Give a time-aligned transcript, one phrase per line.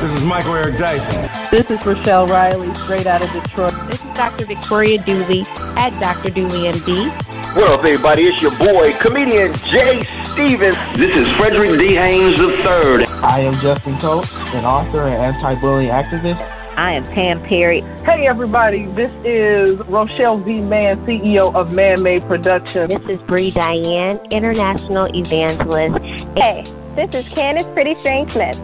[0.00, 1.28] This is Michael Eric Dyson.
[1.50, 3.74] This is Rochelle Riley, straight out of Detroit.
[3.90, 4.46] This is Dr.
[4.46, 5.44] Victoria Dooley
[5.76, 6.30] at Dr.
[6.30, 7.10] Dooley MD.
[7.54, 8.28] What up, everybody?
[8.28, 10.74] It's your boy, comedian Jay Stevens.
[10.96, 11.96] This is Frederick D.
[11.96, 13.04] Haynes III.
[13.22, 16.38] I am Justin Coates, an author and anti-bullying activist.
[16.76, 17.80] I am Pam Perry.
[18.04, 18.86] Hey, everybody.
[18.86, 20.60] This is Rochelle V.
[20.60, 22.94] Mann, CEO of Man Made Productions.
[22.94, 26.28] This is Bree Diane, international evangelist.
[26.36, 26.62] Hey,
[26.94, 28.60] this is Candace Pretty String Smith.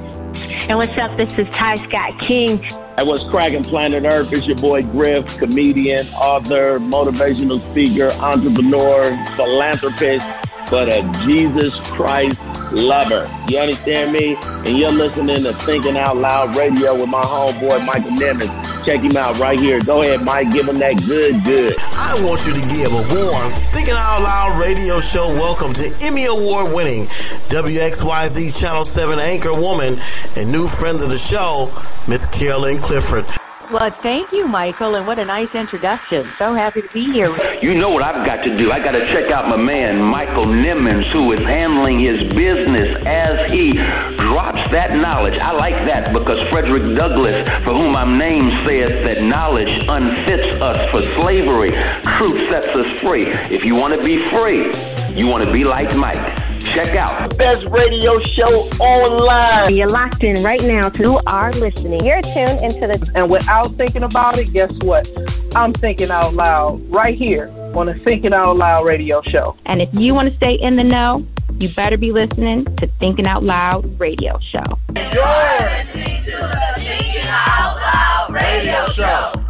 [0.69, 1.17] And what's up?
[1.17, 2.65] This is Ty Scott King.
[2.97, 4.33] And what's cracking planet Earth?
[4.33, 9.03] It's your boy Griff, comedian, author, motivational speaker, entrepreneur,
[9.35, 10.25] philanthropist,
[10.71, 12.39] but a Jesus Christ
[12.75, 13.31] lover.
[13.49, 14.37] You understand me?
[14.43, 18.53] And you're listening to Thinking Out Loud Radio with my homeboy Michael Nimmons.
[18.85, 19.81] Check him out right here.
[19.81, 20.53] Go ahead, Mike.
[20.53, 21.77] Give him that good, good.
[21.81, 26.27] I want you to give a warm Thinking Out Loud radio show welcome to Emmy
[26.27, 27.07] Award winning
[27.49, 29.97] WXYZ Channel 7 anchor woman
[30.37, 31.71] and new friend of the show,
[32.11, 33.44] Miss Carolyn Clifford.
[33.75, 36.25] Well, thank you, Michael, and what a nice introduction.
[36.39, 37.37] So happy to be here.
[37.61, 38.71] You know what I've got to do.
[38.71, 43.51] I got to check out my man, Michael Nimmons, who is handling his business as
[43.51, 45.41] he drops that knowledge.
[45.41, 50.79] I like that because Frederick Douglass, for whom I'm named, says that knowledge unfits us
[50.93, 51.71] for slavery.
[52.15, 53.27] Truth sets us free.
[53.27, 54.71] If you want to be free,
[55.19, 56.54] you want to be like Mike.
[56.65, 58.45] Check out the best radio show
[58.81, 59.77] online.
[59.77, 62.05] You're locked in right now to who are listening.
[62.05, 63.13] You're tuned into the.
[63.15, 65.09] And without thinking about it, guess what?
[65.55, 69.57] I'm thinking out loud right here on the Thinking Out Loud radio show.
[69.67, 71.27] And if you want to stay in the know,
[71.61, 74.63] you better be listening to Thinking Out Loud radio show.
[74.97, 75.25] You're
[75.61, 79.44] listening to the Thinking Out Loud radio show.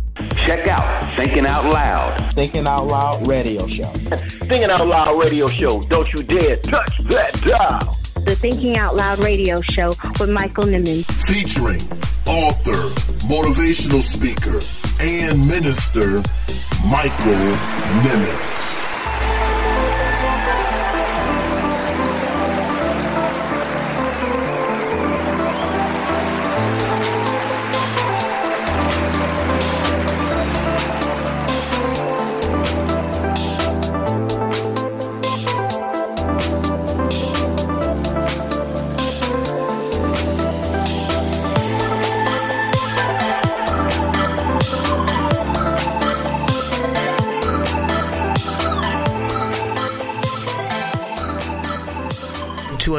[0.47, 2.35] Check out Thinking Out Loud.
[2.35, 3.85] Thinking Out Loud radio show.
[4.45, 5.81] Thinking Out Loud radio show.
[5.83, 7.97] Don't you dare touch that dial.
[8.27, 9.89] The Thinking Out Loud radio show
[10.21, 11.07] with Michael Nimmons.
[11.27, 11.81] Featuring
[12.27, 12.77] author,
[13.27, 14.61] motivational speaker,
[15.01, 16.21] and minister,
[16.91, 17.57] Michael
[18.05, 18.94] Nimmons.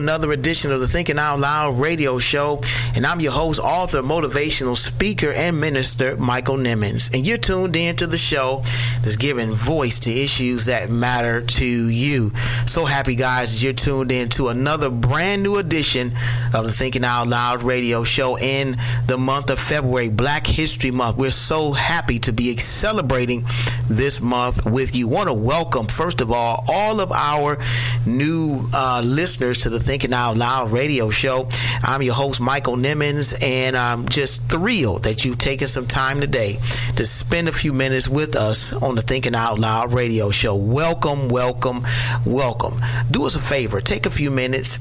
[0.05, 2.61] Another edition of the Thinking Out Loud radio show.
[2.95, 7.11] And I'm your host, author, motivational speaker, and minister, Michael Nimmons.
[7.11, 8.61] And you're tuned in to the show
[9.01, 12.29] that's giving voice to issues that matter to you.
[12.67, 16.11] So happy, guys, you're tuned in to another brand new edition
[16.53, 18.75] of the Thinking Out Loud radio show in
[19.07, 21.17] the month of February, Black History Month.
[21.17, 23.41] We're so happy to be celebrating
[23.89, 25.07] this month with you.
[25.07, 27.57] Want to welcome, first of all, all of our
[28.05, 31.47] new uh, listeners to the Thinking Out Loud radio show.
[31.81, 36.57] I'm your host, Michael Nimmons, and I'm just thrilled that you've taken some time today
[36.97, 40.53] to spend a few minutes with us on the Thinking Out Loud radio show.
[40.55, 41.77] Welcome, welcome,
[42.25, 42.73] welcome.
[43.09, 44.79] Do us a favor, take a few minutes,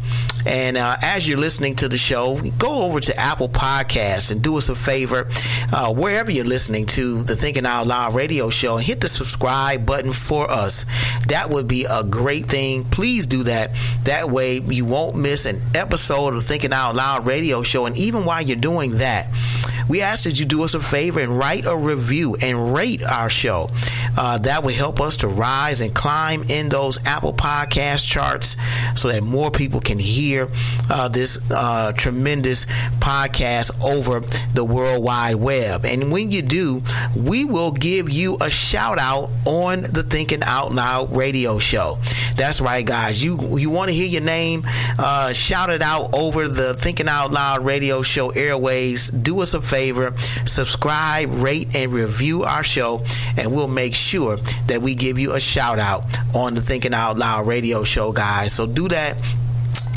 [0.49, 4.59] and uh, as you're listening to the show, go over to Apple Podcasts and do
[4.59, 5.29] us a favor,
[5.73, 10.13] uh, wherever you're listening to the Thinking Out Loud radio show, hit the subscribe button
[10.13, 10.85] for us.
[11.29, 12.85] That would be a great thing.
[12.85, 13.71] Please do that.
[14.05, 17.87] That way, you won't miss an episode of Thinking Out Loud radio show.
[17.87, 19.29] And even while you're doing that,
[19.89, 23.29] we ask that you do us a favor and write a review and rate our
[23.29, 23.69] show.
[24.17, 28.57] Uh, that will help us to rise and climb in those Apple Podcast charts
[28.99, 30.49] so that more people can hear
[30.89, 32.65] uh, this uh, tremendous
[33.01, 34.21] podcast over
[34.55, 35.85] the World Wide Web.
[35.85, 36.81] And when you do,
[37.17, 41.99] we will give you a shout out on the Thinking Out Loud radio show.
[42.37, 43.23] That's right, guys.
[43.23, 44.65] You you want to hear your name
[44.99, 49.11] uh, shouted out over the Thinking Out Loud radio show airways?
[49.11, 53.05] Do us a favor, subscribe, rate, and review our show,
[53.37, 54.37] and we'll make sure
[54.67, 56.05] that we give you a shout out
[56.35, 58.53] on the Thinking Out Loud radio show, guys.
[58.53, 59.17] So do that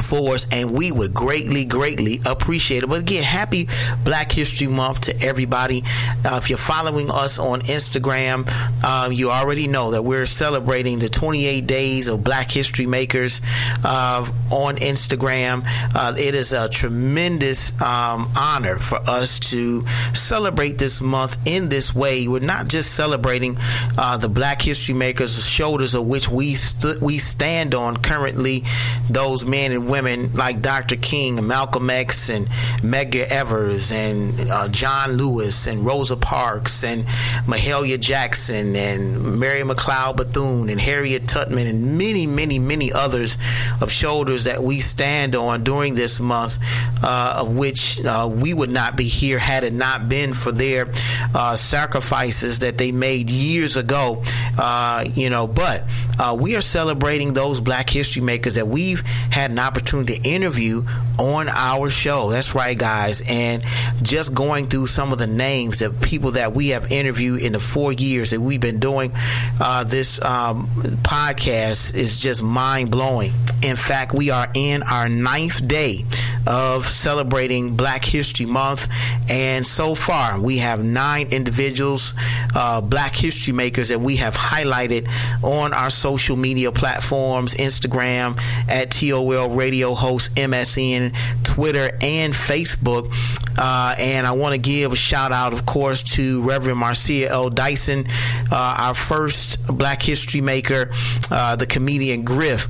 [0.01, 2.87] for us, and we would greatly, greatly appreciate it.
[2.89, 3.67] But again, happy
[4.03, 5.81] Black History Month to everybody.
[6.25, 8.47] Uh, if you're following us on Instagram,
[8.83, 13.41] uh, you already know that we're celebrating the 28 days of Black History Makers
[13.83, 15.63] uh, on Instagram.
[15.95, 21.93] Uh, it is a tremendous um, honor for us to celebrate this month in this
[21.95, 22.27] way.
[22.27, 23.55] We're not just celebrating
[23.97, 28.63] uh, the Black History Makers, shoulders of which we st- we stand on currently,
[29.09, 30.95] those men and women like Dr.
[30.95, 32.47] King Malcolm X and
[32.81, 37.03] Medgar Evers and uh, John Lewis and Rosa Parks and
[37.45, 43.37] Mahalia Jackson and Mary McLeod Bethune and Harriet Tubman and many, many, many others
[43.81, 46.59] of shoulders that we stand on during this month,
[47.03, 50.87] uh, of which uh, we would not be here had it not been for their
[51.33, 54.23] uh, sacrifices that they made years ago.
[54.57, 55.83] Uh, you know, but
[56.19, 59.01] uh, we are celebrating those Black History makers that we've
[59.31, 60.83] had an opportunity to interview
[61.19, 62.29] on our show.
[62.29, 63.21] That's right, guys.
[63.27, 63.63] And
[64.01, 67.59] just going through some of the names of people that we have interviewed in the
[67.59, 69.11] four years that we've been doing
[69.59, 70.67] uh, this um,
[71.03, 73.31] podcast is just mind blowing.
[73.63, 76.03] In fact, we are in our ninth day
[76.47, 78.87] of celebrating Black History Month,
[79.29, 82.13] and so far we have nine individuals,
[82.55, 85.07] uh, Black History makers that we have highlighted
[85.43, 88.39] on our social media platforms Instagram
[88.69, 91.13] at TOL Radio Host MSN,
[91.43, 93.11] Twitter, and Facebook.
[93.59, 97.49] Uh, and I want to give a shout out, of course, to Reverend Marcia L.
[97.49, 98.05] Dyson,
[98.51, 100.89] uh, our first Black History maker,
[101.31, 102.67] uh, the comedian Griff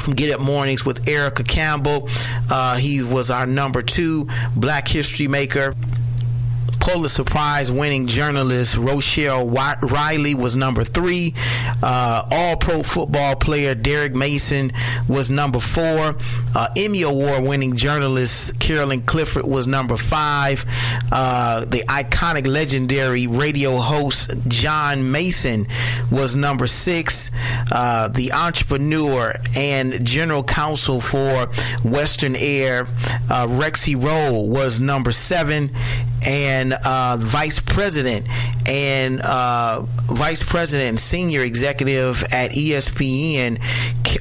[0.00, 2.08] from Get Up Mornings with Erica Campbell.
[2.50, 5.74] Uh, he was our number two Black History maker.
[6.82, 11.32] Pulitzer Prize winning journalist Rochelle Riley was number three.
[11.80, 14.72] Uh, All Pro football player Derrick Mason
[15.08, 16.16] was number four.
[16.56, 20.64] Uh, Emmy Award winning journalist Carolyn Clifford was number five.
[21.12, 25.68] Uh, the iconic legendary radio host John Mason
[26.10, 27.30] was number six.
[27.70, 31.46] Uh, the entrepreneur and general counsel for
[31.84, 32.88] Western Air,
[33.30, 35.70] uh, Rexy Rowe, was number seven
[36.26, 38.28] and uh, vice president
[38.66, 43.60] and uh, vice president and senior executive at ESPN,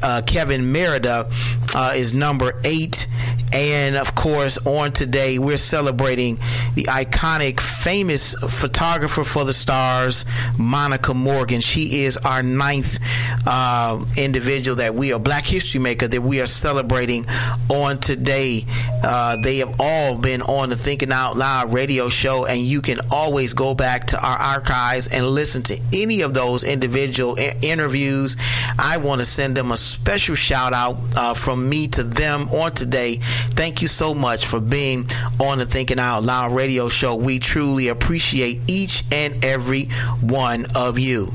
[0.02, 1.30] uh, Kevin Merida,
[1.76, 3.08] uh, is number eight.
[3.54, 6.38] And of course, on today, we're celebrating
[6.74, 10.24] the iconic, famous photographer for the stars,
[10.58, 11.60] Monica Morgan.
[11.60, 12.98] She is our ninth
[13.46, 17.26] uh, individual that we are Black History Maker that we are celebrating
[17.70, 18.62] on today.
[19.04, 23.00] Uh, they have all been on the Thinking Out Loud radio show, and you can
[23.12, 28.38] always go back to our archives and listen to any of those individual interviews.
[28.80, 32.72] I want to send them a special shout out uh, from me to them on
[32.72, 35.06] today Thank you so much for being
[35.40, 37.16] on the Thinking Out Loud radio show.
[37.16, 39.86] We truly appreciate each and every
[40.22, 41.32] one of you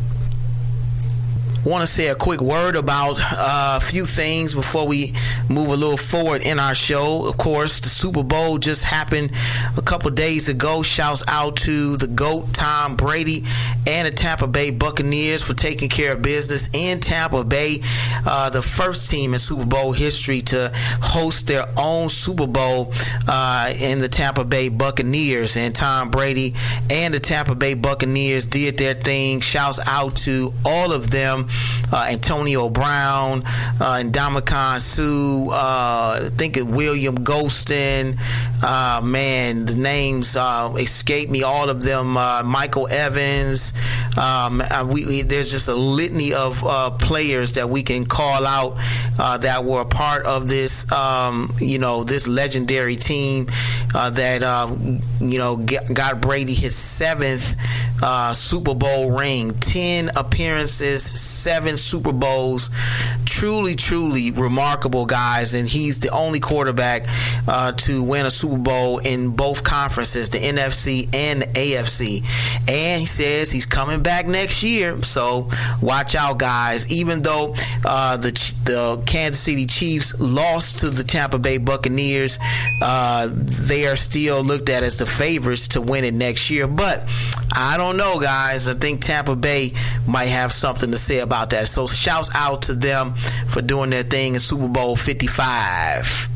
[1.66, 5.12] want to say a quick word about uh, a few things before we
[5.50, 7.26] move a little forward in our show.
[7.26, 9.32] Of course, the Super Bowl just happened
[9.76, 10.82] a couple days ago.
[10.82, 13.42] Shouts out to the GOAT, Tom Brady,
[13.86, 17.80] and the Tampa Bay Buccaneers for taking care of business in Tampa Bay.
[18.24, 20.70] Uh, the first team in Super Bowl history to
[21.02, 22.92] host their own Super Bowl
[23.26, 25.56] uh, in the Tampa Bay Buccaneers.
[25.56, 26.54] And Tom Brady
[26.90, 29.40] and the Tampa Bay Buccaneers did their thing.
[29.40, 31.48] Shouts out to all of them
[31.92, 33.42] uh, Antonio Brown,
[33.80, 38.18] uh, and Ndamukong Suh, uh, I think of William Gholston.
[38.62, 41.42] Uh, man, the names uh, escape me.
[41.42, 42.16] All of them.
[42.16, 43.72] Uh, Michael Evans.
[44.16, 46.62] Um, we, we, there's just a litany of
[46.98, 48.76] players that we can call out
[49.16, 50.90] that were a part of this.
[50.90, 53.46] Um, you know, this legendary team
[53.92, 54.40] that
[55.20, 57.56] you know got Brady his seventh
[58.34, 61.02] Super Bowl ring, ten appearances,
[61.46, 62.70] seven Super Bowls.
[63.24, 67.04] Truly, truly remarkable guys, and he's the only quarterback
[67.76, 72.18] to win a Super Super Bowl in both conferences, the NFC and the AFC.
[72.68, 75.02] And he says he's coming back next year.
[75.02, 75.48] So
[75.82, 76.90] watch out, guys.
[76.90, 78.32] Even though uh, the
[78.64, 82.38] the Kansas City Chiefs lost to the Tampa Bay Buccaneers,
[82.82, 86.66] uh, they are still looked at as the favorites to win it next year.
[86.66, 87.02] But
[87.52, 88.68] I don't know, guys.
[88.68, 89.72] I think Tampa Bay
[90.06, 91.68] might have something to say about that.
[91.68, 96.35] So shouts out to them for doing their thing in Super Bowl 55.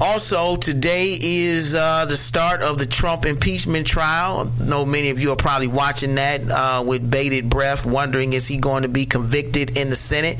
[0.00, 4.50] Also, today is uh, the start of the Trump impeachment trial.
[4.60, 8.48] I know many of you are probably watching that uh, with bated breath, wondering is
[8.48, 10.38] he going to be convicted in the Senate?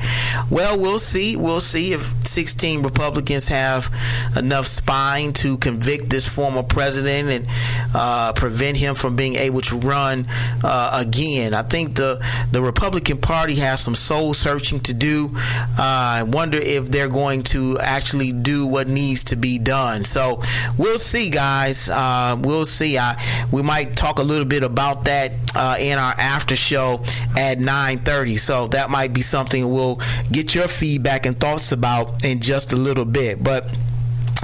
[0.51, 1.37] Well, we'll see.
[1.37, 3.95] We'll see if 16 Republicans have
[4.37, 7.47] enough spine to convict this former president and
[7.95, 10.27] uh, prevent him from being able to run
[10.65, 11.55] uh, again.
[11.55, 12.19] I think the
[12.51, 15.31] the Republican Party has some soul searching to do.
[15.33, 20.05] Uh, I wonder if they're going to actually do what needs to be done.
[20.05, 20.41] So
[20.79, 21.89] we'll see, guys.
[21.89, 22.99] Uh, we'll see.
[22.99, 23.21] I,
[23.53, 27.01] we might talk a little bit about that uh, in our after show
[27.37, 28.39] at 9:30.
[28.39, 30.01] So that might be something we'll
[30.33, 33.43] get your feedback and thoughts about in just a little bit.
[33.43, 33.77] But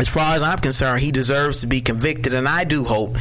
[0.00, 3.12] as far as I'm concerned, he deserves to be convicted, and I do hope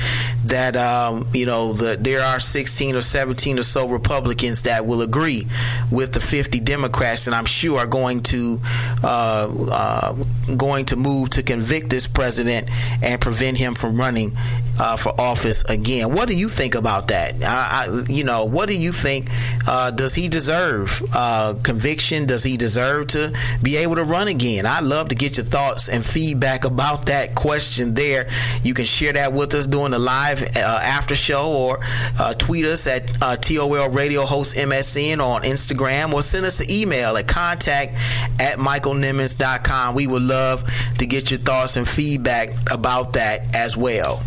[0.46, 5.02] that um, you know the, there are 16 or 17 or so Republicans that will
[5.02, 5.44] agree
[5.92, 8.60] with the 50 Democrats, and I'm sure are going to
[9.04, 10.24] uh, uh,
[10.56, 12.70] going to move to convict this president
[13.04, 14.32] and prevent him from running
[14.80, 16.14] uh, for office again.
[16.16, 17.36] What do you think about that?
[17.44, 19.28] I, I, you know, what do you think?
[19.68, 22.26] Uh, does he deserve uh, conviction?
[22.26, 24.66] Does he deserve to be able to run again?
[24.66, 28.26] I'd love to get your thoughts and feedback about that question there.
[28.64, 31.80] You can share that with us during the live uh, after show or
[32.20, 36.72] uh, tweet us at uh, TOL Radio Host MSN on Instagram or send us an
[36.72, 37.94] email at contact
[38.40, 39.96] at michaelnimmons.com.
[39.96, 40.64] We would love
[40.98, 44.24] to get your thoughts and feedback about that as well.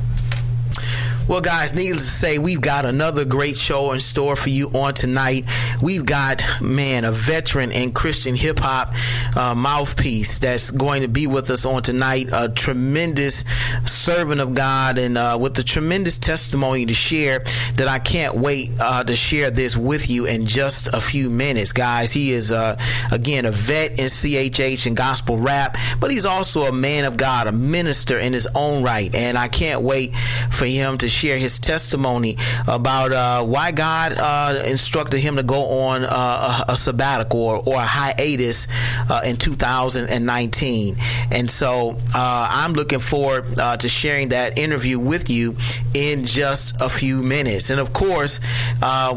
[1.29, 4.95] Well, guys, needless to say, we've got another great show in store for you on
[4.95, 5.45] tonight.
[5.81, 8.93] We've got, man, a veteran in Christian hip hop
[9.37, 12.27] uh, mouthpiece that's going to be with us on tonight.
[12.33, 13.45] A tremendous
[13.87, 17.39] servant of God and uh, with a tremendous testimony to share
[17.77, 21.73] that I can't wait uh, to share this with you in just a few minutes,
[21.73, 22.13] guys.
[22.13, 22.77] He is, uh,
[23.13, 27.47] again, a vet in CHH and gospel rap, but he's also a man of God,
[27.47, 29.15] a minister in his own right.
[29.15, 34.63] And I can't wait for him to share his testimony about uh, why God uh,
[34.67, 38.67] instructed him to go on uh, a, a, sabbatical or, or a hiatus
[39.11, 40.95] uh, in 2019.
[41.31, 45.55] And so uh, I'm looking forward uh, to sharing that interview with you
[45.95, 47.71] in just a few minutes.
[47.71, 48.41] And of course,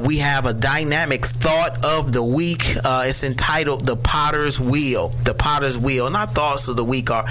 [0.05, 2.63] we have a dynamic thought of the week.
[2.85, 5.09] it's entitled The Potter's Wheel.
[5.23, 6.07] The Potter's Wheel.
[6.07, 7.25] And our thoughts of the week are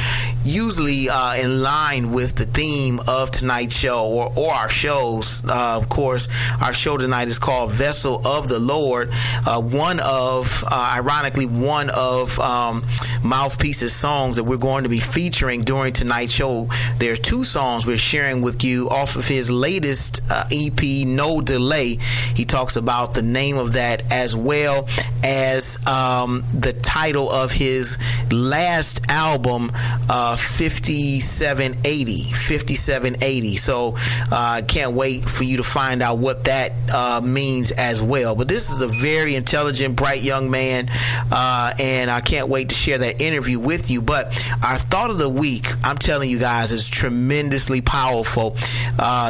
[0.44, 1.06] usually
[1.40, 5.44] in line with the theme of tonight's show or, or our shows.
[5.48, 6.28] Uh, of course,
[6.62, 9.10] our show tonight is called Vessel of the Lord.
[9.46, 12.82] Uh, one of, uh, ironically, one of um,
[13.22, 16.68] Mouthpiece's songs that we're going to be featuring during tonight's show.
[16.98, 21.40] There are two songs we're sharing with you off of his latest uh, EP, No
[21.40, 21.98] Delay.
[22.34, 24.88] He talks about the name of that as well
[25.24, 27.96] as um, the title of his
[28.30, 29.70] last album,
[30.08, 32.22] uh, 5780.
[32.30, 33.56] 5780.
[33.56, 33.96] So,
[34.44, 38.36] I uh, can't wait for you to find out what that uh, means as well.
[38.36, 40.86] But this is a very intelligent, bright young man,
[41.32, 44.02] uh, and I can't wait to share that interview with you.
[44.02, 44.26] But
[44.62, 48.50] our thought of the week, I'm telling you guys, is tremendously powerful.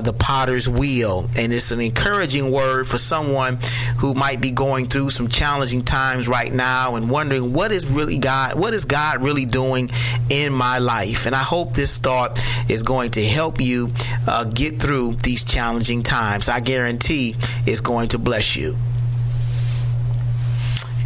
[0.05, 3.59] The Potter's Wheel, and it's an encouraging word for someone
[3.99, 8.19] who might be going through some challenging times right now and wondering what is really
[8.19, 9.89] God, what is God really doing
[10.29, 11.27] in my life?
[11.27, 13.89] And I hope this thought is going to help you
[14.27, 16.49] uh, get through these challenging times.
[16.49, 17.35] I guarantee
[17.67, 18.75] it's going to bless you.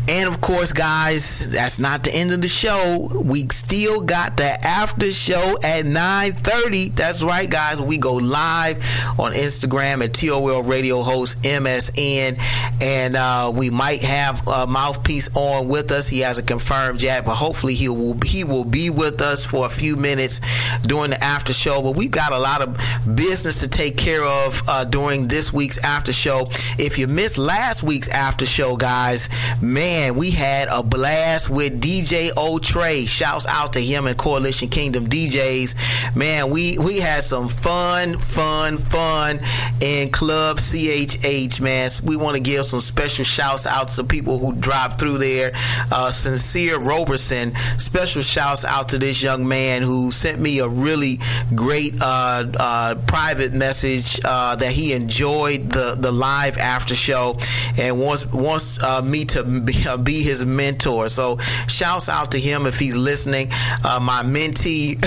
[0.09, 3.11] And of course, guys, that's not the end of the show.
[3.12, 6.95] We still got the after show at 9:30.
[6.97, 7.79] That's right, guys.
[7.79, 8.79] We go live
[9.19, 12.38] on Instagram at TOL Radio Host MSN,
[12.83, 16.09] and uh, we might have a mouthpiece on with us.
[16.09, 19.67] He has a confirmed jab, but hopefully he will he will be with us for
[19.67, 20.41] a few minutes
[20.87, 21.83] during the after show.
[21.83, 22.79] But we've got a lot of
[23.15, 26.47] business to take care of uh, during this week's after show.
[26.79, 29.29] If you missed last week's after show, guys,
[29.61, 33.05] man man, we had a blast with DJ O Trey.
[33.05, 36.14] Shouts out to him and Coalition Kingdom DJs.
[36.17, 39.40] Man, we we had some fun, fun, fun
[39.81, 41.61] in Club CHH.
[41.61, 45.50] Man, we want to give some special shouts out to people who dropped through there.
[45.90, 47.55] Uh, Sincere Roberson.
[47.78, 51.19] Special shouts out to this young man who sent me a really
[51.55, 57.37] great uh, uh, private message uh, that he enjoyed the the live after show
[57.78, 61.09] and wants wants uh, me to be be his mentor.
[61.09, 63.49] So shouts out to him if he's listening.
[63.85, 64.99] Uh, my mentee,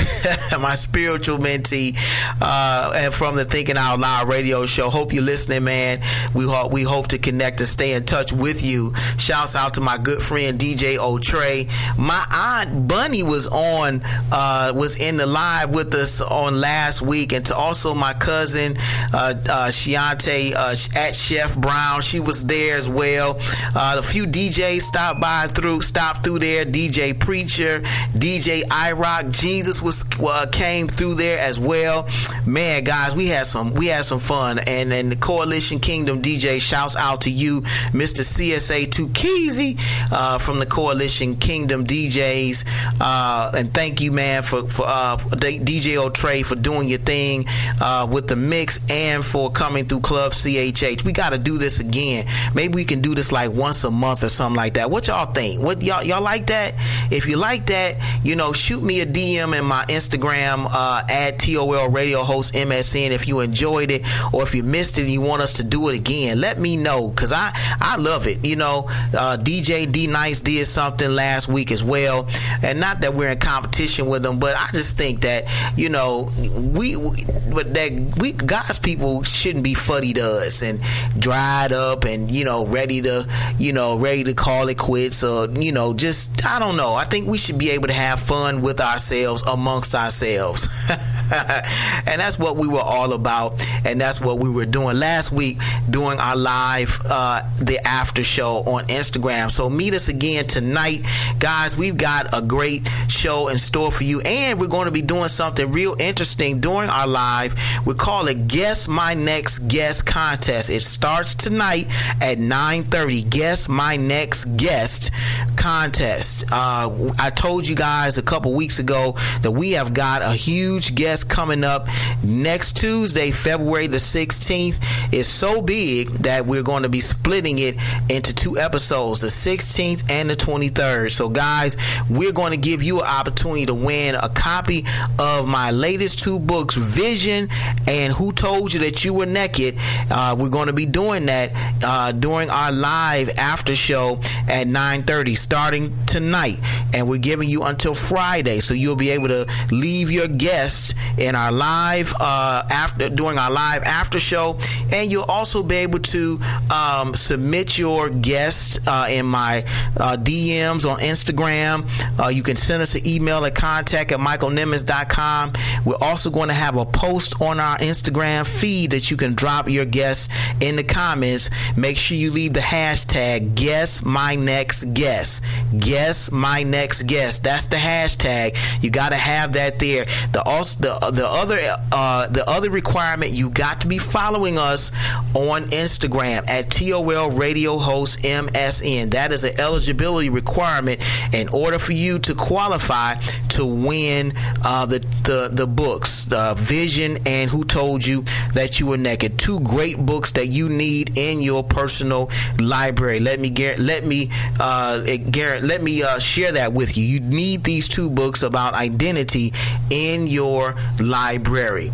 [0.62, 1.96] my spiritual mentee,
[2.42, 4.90] uh, from the Thinking Out Loud radio show.
[4.90, 6.00] Hope you're listening, man.
[6.34, 8.94] We hope we hope to connect and stay in touch with you.
[9.18, 11.68] Shouts out to my good friend DJ O'Trey.
[11.98, 17.34] My aunt Bunny was on, uh, was in the live with us on last week,
[17.34, 18.74] and to also my cousin
[19.14, 22.02] uh, uh, Shiante uh, at Chef Brown.
[22.02, 23.38] She was there as well.
[23.76, 26.66] Uh, a few DJs stopped by through, stopped through there.
[26.66, 27.82] DJ Preacher,
[28.14, 32.08] DJ iRock, Jesus was uh, came through there as well.
[32.46, 36.62] Man, guys, we had some we had some fun, and and the Coalition Kingdom DJ
[36.62, 37.62] shouts out to you,
[37.92, 38.22] Mr.
[38.22, 39.80] CSA Tukeezy
[40.12, 45.98] uh, from the Coalition Kingdom DJs, uh, and thank you, man, for for uh, DJ
[45.98, 47.46] O'Trey for doing your thing
[47.82, 51.04] uh, with the mix and for coming through Club CHH.
[51.06, 52.26] We got to do this again.
[52.54, 54.90] Maybe we can do this like once a month or something like that.
[54.90, 55.62] What y'all think?
[55.62, 56.74] What y'all y'all like that?
[57.12, 61.40] If you like that, you know, shoot me a DM in my Instagram uh, at
[61.40, 64.02] TOL Radio Host MSN if you enjoyed it
[64.34, 66.40] or if you missed it and you want us to do it again.
[66.40, 68.46] Let me know because I I love it.
[68.46, 68.86] You know,
[69.18, 72.28] uh, DJ D Nice did something last week as well,
[72.64, 76.30] and not that we're in competition with them, but I just think that you know
[76.38, 80.80] we, we but that we God's people shouldn't be fuddy dudds and
[81.20, 83.28] dried up and you know ready to
[83.58, 86.96] you know ready to call it quits or you know just I don't know.
[86.96, 90.68] I think we should be able to have fun with ourselves amongst ourselves.
[90.90, 95.60] and that's what we were all about and that's what we were doing last week
[95.90, 99.52] during our live uh, the after show on instagram.
[99.52, 101.06] So meet us again tonight.
[101.40, 105.04] Guys we've got a great show in store for you and we're going to be
[105.04, 107.54] doing something real interesting during our live.
[107.86, 110.72] We call it guess my next guest contest.
[110.72, 111.86] It starts tonight
[112.22, 115.12] at 9.30 guess my next guest
[115.56, 120.32] contest uh, i told you guys a couple weeks ago that we have got a
[120.32, 121.88] huge guest coming up
[122.24, 127.76] next Tuesday, February the 16th, is so big that we're going to be splitting it
[128.10, 131.12] into two episodes, the 16th and the 23rd.
[131.12, 131.76] So, guys,
[132.10, 134.84] we're going to give you an opportunity to win a copy
[135.20, 137.50] of my latest two books, Vision
[137.88, 139.76] and Who Told You That You Were Naked.
[140.10, 141.52] Uh, we're going to be doing that
[141.84, 146.58] uh, during our live after show at 9:30, starting tonight,
[146.94, 151.36] and we're giving you until Friday, so you'll be able to leave your guests in
[151.36, 154.58] our live uh, after during our live after show,
[154.92, 156.40] and you'll also be able to
[156.74, 159.60] um, submit your guests uh, in my
[159.98, 161.86] uh, DMs on Instagram.
[162.20, 165.54] Uh, you can send us an email at contact at michaelnimmons.com.
[165.86, 169.70] We're also going to have a post on our Instagram feed that you can drop
[169.70, 170.30] your guests
[170.62, 171.50] in the comments.
[171.78, 175.44] Make sure you leave the hashtag guess my next guest.
[175.78, 177.44] Guess my next guest.
[177.44, 178.84] That's the hashtag.
[178.84, 180.06] You got to have that there.
[180.34, 181.58] The also the the other
[181.92, 184.92] uh, the other requirement you got to be following us
[185.36, 189.12] on Instagram at TOL Radio Host MSN.
[189.12, 191.02] That is an eligibility requirement
[191.34, 193.16] in order for you to qualify
[193.50, 198.88] to win uh, the, the the books, the Vision and Who Told You That You
[198.88, 199.38] Were Naked.
[199.40, 203.20] Two great books that you need in your personal library.
[203.20, 207.04] Let me get let me uh, let me uh, share that with you.
[207.04, 209.54] You need these two books about identity
[209.90, 211.90] in your library.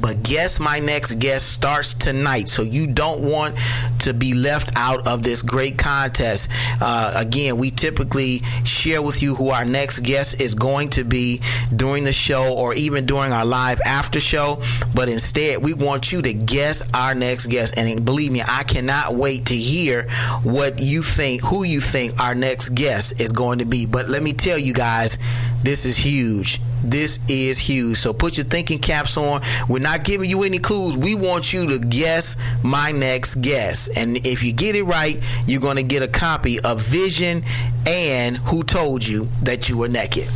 [0.00, 3.56] But guess my next guest starts tonight, so you don't want
[4.00, 6.50] to be left out of this great contest.
[6.80, 11.40] Uh, again, we typically share with you who our next guest is going to be
[11.74, 14.62] during the show or even during our live after show.
[14.94, 17.74] But instead, we want you to guess our next guest.
[17.76, 20.08] And believe me, I cannot wait to hear
[20.42, 23.86] what you think, who you think our next guest is going to be.
[23.86, 25.18] But let me tell you guys,
[25.62, 26.60] this is huge.
[26.90, 27.96] This is huge.
[27.96, 29.40] So put your thinking caps on.
[29.68, 30.96] We're not giving you any clues.
[30.96, 33.88] We want you to guess my next guess.
[33.96, 37.42] And if you get it right, you're going to get a copy of Vision
[37.86, 40.28] and Who Told You That You Were Naked.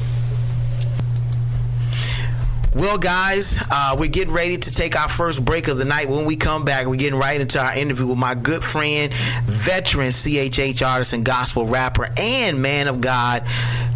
[2.72, 6.08] Well, guys, uh, we're getting ready to take our first break of the night.
[6.08, 10.10] When we come back, we're getting right into our interview with my good friend, veteran
[10.10, 13.42] CHH artist and gospel rapper, and man of God,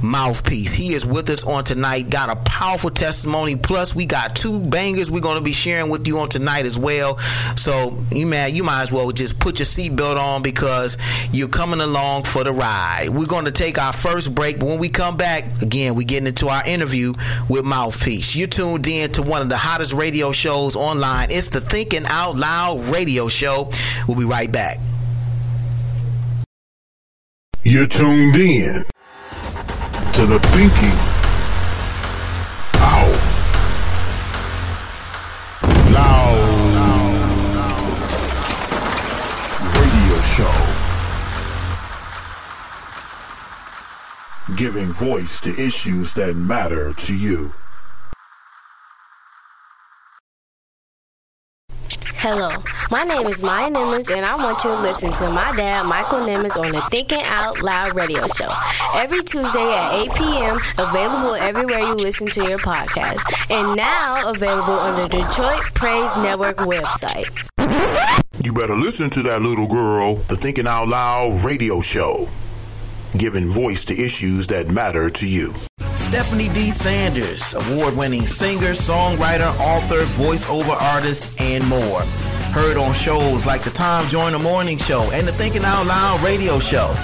[0.03, 0.75] Mouthpiece.
[0.75, 2.11] He is with us on tonight.
[2.11, 3.55] Got a powerful testimony.
[3.55, 6.77] Plus, we got two bangers we're going to be sharing with you on tonight as
[6.77, 7.17] well.
[7.57, 10.99] So, you man, you might as well just put your seatbelt on because
[11.33, 13.09] you're coming along for the ride.
[13.09, 16.27] We're going to take our first break, but when we come back, again, we're getting
[16.27, 17.13] into our interview
[17.49, 18.35] with Mouthpiece.
[18.35, 21.31] You too tuned in to one of the hottest radio shows online.
[21.31, 23.69] It's the Thinking Out Loud radio show.
[24.09, 24.79] We'll be right back.
[27.63, 28.83] You're tuned in
[30.15, 30.99] to the Thinking
[32.81, 33.21] Out
[35.93, 36.39] Loud
[39.77, 40.55] Radio Show.
[44.57, 47.53] Giving voice to issues that matter to you.
[52.27, 52.49] Hello,
[52.91, 56.21] my name is Maya Nimmons, and I want you to listen to my dad, Michael
[56.21, 58.49] Nimmons, on the Thinking Out Loud radio show
[58.95, 60.57] every Tuesday at 8 p.m.
[60.79, 66.57] Available everywhere you listen to your podcast, and now available on the Detroit Praise Network
[66.65, 67.29] website.
[68.43, 72.27] You better listen to that little girl, the Thinking Out Loud radio show,
[73.17, 75.53] giving voice to issues that matter to you.
[75.95, 76.71] Stephanie D.
[76.71, 82.01] Sanders, award winning singer, songwriter, author, voiceover artist, and more.
[82.53, 86.59] Heard on shows like the Tom Joyner Morning Show and the Thinking Out Loud radio
[86.59, 86.95] show.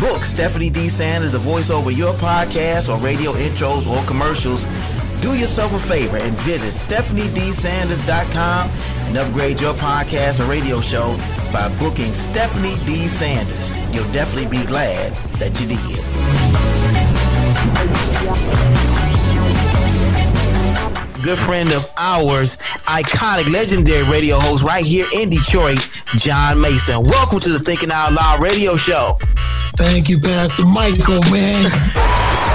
[0.00, 0.88] Book Stephanie D.
[0.88, 4.66] Sanders to voice over your podcast or radio intros or commercials.
[5.24, 8.68] Do yourself a favor and visit StephanieDSanders.com
[9.08, 11.16] and upgrade your podcast or radio show
[11.50, 13.08] by booking Stephanie D.
[13.08, 13.72] Sanders.
[13.90, 15.78] You'll definitely be glad that you did.
[21.24, 25.78] Good friend of ours, iconic, legendary radio host right here in Detroit,
[26.18, 27.02] John Mason.
[27.02, 29.16] Welcome to the Thinking Out Loud radio show.
[29.78, 32.50] Thank you, Pastor Michael, man.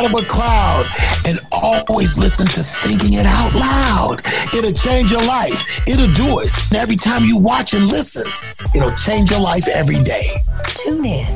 [0.00, 0.84] out of a cloud
[1.28, 4.16] and always listen to thinking it out loud.
[4.56, 5.60] It'll change your life.
[5.86, 6.50] It'll do it.
[6.70, 8.24] And every time you watch and listen,
[8.74, 10.24] it'll change your life every day.
[10.74, 11.26] Tune in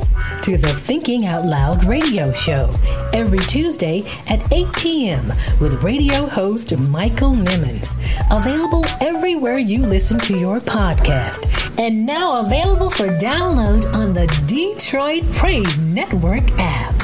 [0.42, 2.74] to the Thinking Out Loud radio show
[3.12, 5.26] every Tuesday at 8 p.m.
[5.60, 8.00] with radio host Michael Nimmons.
[8.30, 11.50] Available everywhere you listen to your podcast.
[11.78, 17.03] And now available for download on the Detroit Praise Network app.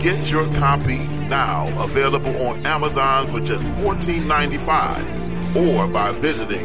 [0.00, 6.64] Get your copy now, available on Amazon for just $14.95 or by visiting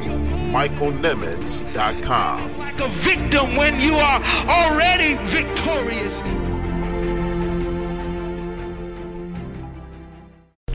[0.54, 2.58] michaelnimmons.com.
[2.58, 6.22] Like a victim when you are already victorious.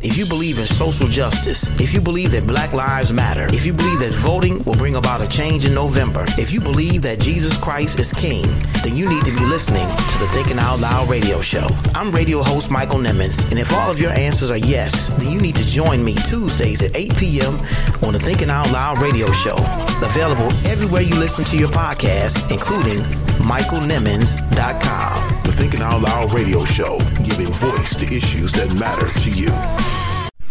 [0.02, 3.74] If you believe in social justice, if you believe that black lives matter, if you
[3.74, 7.58] believe that voting will bring about a change in November, if you believe that Jesus
[7.58, 8.46] Christ is King,
[8.80, 11.68] then you need to be listening to the Thinking Out Loud radio show.
[11.94, 15.38] I'm radio host Michael Nimmons, and if all of your answers are yes, then you
[15.38, 17.60] need to join me Tuesdays at 8 p.m.
[18.00, 19.56] on the Thinking Out Loud radio show.
[20.00, 23.04] Available everywhere you listen to your podcast, including
[23.44, 25.44] michaelnimmons.com.
[25.44, 29.52] The Thinking Out Loud radio show, giving voice to issues that matter to you.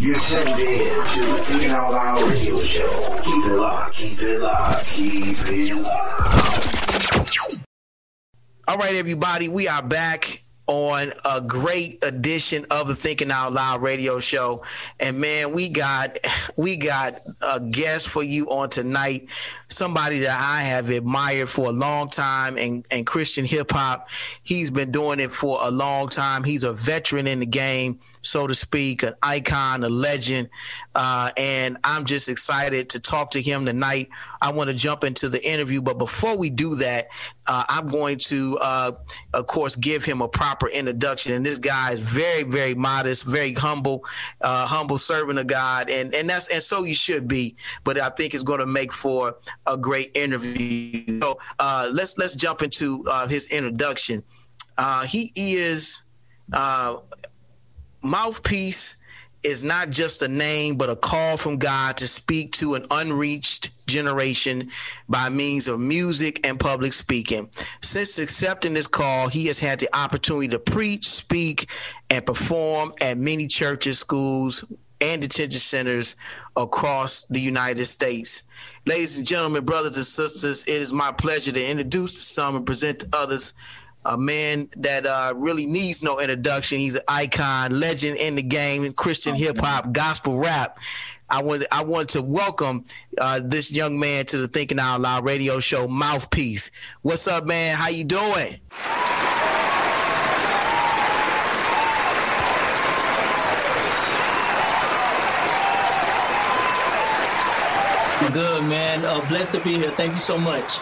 [0.01, 3.19] You're tuned in to the Thinking Out Loud radio show.
[3.21, 7.57] Keep it locked, keep it locked, keep it locked.
[8.65, 10.25] All right, everybody, we are back
[10.67, 14.63] on a great edition of the Thinking Out Loud radio show.
[15.01, 16.17] And man, we got
[16.55, 19.27] we got a guest for you on tonight.
[19.67, 24.07] Somebody that I have admired for a long time in, in Christian hip hop.
[24.43, 26.45] He's been doing it for a long time.
[26.45, 30.49] He's a veteran in the game so to speak, an icon, a legend.
[30.95, 34.09] Uh, and I'm just excited to talk to him tonight.
[34.41, 37.07] I want to jump into the interview, but before we do that,
[37.47, 38.91] uh, I'm going to, uh,
[39.33, 41.33] of course, give him a proper introduction.
[41.33, 44.03] And this guy is very, very modest, very humble,
[44.41, 47.55] uh, humble servant of God, and and that's and so you should be.
[47.83, 51.19] But I think it's going to make for a great interview.
[51.19, 54.23] So uh, let's let's jump into uh, his introduction.
[55.07, 56.03] he is
[58.03, 58.95] mouthpiece
[59.43, 63.71] is not just a name, but a call from God to speak to an unreached
[63.87, 64.69] generation
[65.07, 67.49] by means of music and public speaking.
[67.81, 71.69] Since accepting this call, he has had the opportunity to preach, speak,
[72.09, 74.65] and perform at many churches, schools,
[75.01, 76.17] and detention centers
[76.57, 78.43] across the United States.
[78.85, 82.65] Ladies and gentlemen, brothers and sisters, it is my pleasure to introduce to some and
[82.65, 83.53] present to others
[84.05, 86.79] a man that uh, really needs no introduction.
[86.79, 90.77] He's an icon, legend in the game, Christian hip hop, gospel rap.
[91.29, 92.83] I want I want to welcome
[93.19, 96.71] uh, this young man to the Thinking Out Loud radio show, Mouthpiece.
[97.03, 97.75] What's up, man?
[97.75, 98.59] How you doing?
[108.33, 109.03] Good, man.
[109.05, 109.89] Uh, blessed to be here.
[109.91, 110.79] Thank you so much.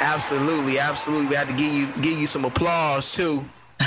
[0.00, 1.28] Absolutely, absolutely.
[1.28, 3.44] We had to give you give you some applause too.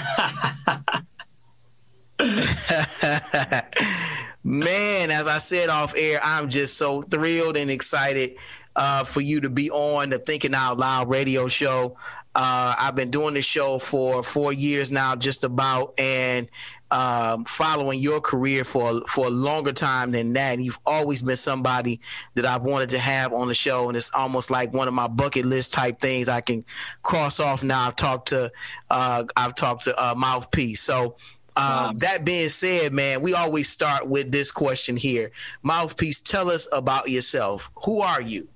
[4.43, 8.37] Man, as I said off air, I'm just so thrilled and excited
[8.75, 11.95] uh, for you to be on the Thinking Out Loud radio show.
[12.33, 16.47] Uh, I've been doing this show for four years now, just about, and
[16.91, 20.53] um, following your career for for a longer time than that.
[20.53, 22.01] And you've always been somebody
[22.35, 25.07] that I've wanted to have on the show, and it's almost like one of my
[25.07, 26.63] bucket list type things I can
[27.01, 27.63] cross off.
[27.63, 28.51] Now I've talked to
[28.89, 31.15] uh, I've talked to uh, Mouthpiece, so.
[31.57, 31.93] Um, wow.
[31.97, 35.31] That being said, man, we always start with this question here.
[35.63, 37.69] Mouthpiece, tell us about yourself.
[37.83, 38.47] Who are you?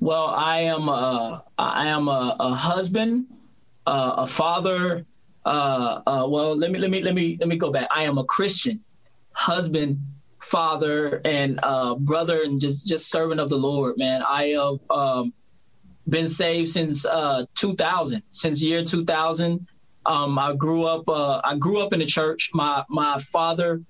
[0.00, 3.26] Well, I am a, I am a, a husband,
[3.86, 5.04] uh, a father.
[5.44, 7.88] Uh, uh, well, let me let me let me let me go back.
[7.90, 8.80] I am a Christian,
[9.32, 9.98] husband,
[10.40, 13.96] father, and uh, brother, and just just servant of the Lord.
[13.96, 15.32] Man, I have um,
[16.08, 19.66] been saved since uh, 2000, since year 2000.
[20.06, 21.08] Um, I grew up.
[21.08, 22.50] Uh, I grew up in the church.
[22.52, 23.82] My my father